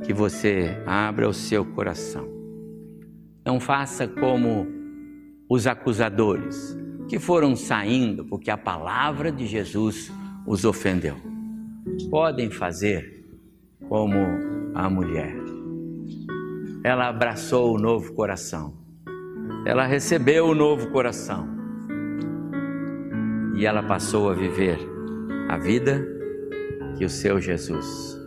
que 0.05 0.13
você 0.13 0.83
abra 0.87 1.29
o 1.29 1.35
seu 1.35 1.65
coração 1.65 2.35
não 3.45 3.61
faça 3.61 4.09
como 4.09 4.67
os 5.49 5.67
acusadores, 5.67 6.77
que 7.09 7.19
foram 7.19 7.55
saindo 7.55 8.25
porque 8.25 8.51
a 8.51 8.57
palavra 8.57 9.31
de 9.31 9.47
Jesus 9.47 10.13
os 10.47 10.65
ofendeu. 10.65 11.17
Podem 12.11 12.51
fazer 12.51 13.25
como 13.89 14.19
a 14.75 14.89
mulher. 14.89 15.35
Ela 16.83 17.09
abraçou 17.09 17.75
o 17.75 17.79
novo 17.79 18.13
coração. 18.15 18.75
Ela 19.67 19.87
recebeu 19.87 20.47
o 20.47 20.55
novo 20.55 20.91
coração. 20.91 21.49
E 23.57 23.65
ela 23.65 23.83
passou 23.83 24.31
a 24.31 24.35
viver 24.35 24.79
a 25.49 25.57
vida 25.57 26.07
que 26.99 27.05
o 27.05 27.09
seu 27.09 27.41
Jesus 27.41 28.19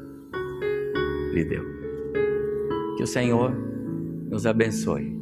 lhe 1.34 1.44
deu. 1.44 1.64
Que 2.96 3.04
o 3.04 3.08
Senhor 3.08 3.52
nos 4.30 4.46
abençoe 4.46 5.17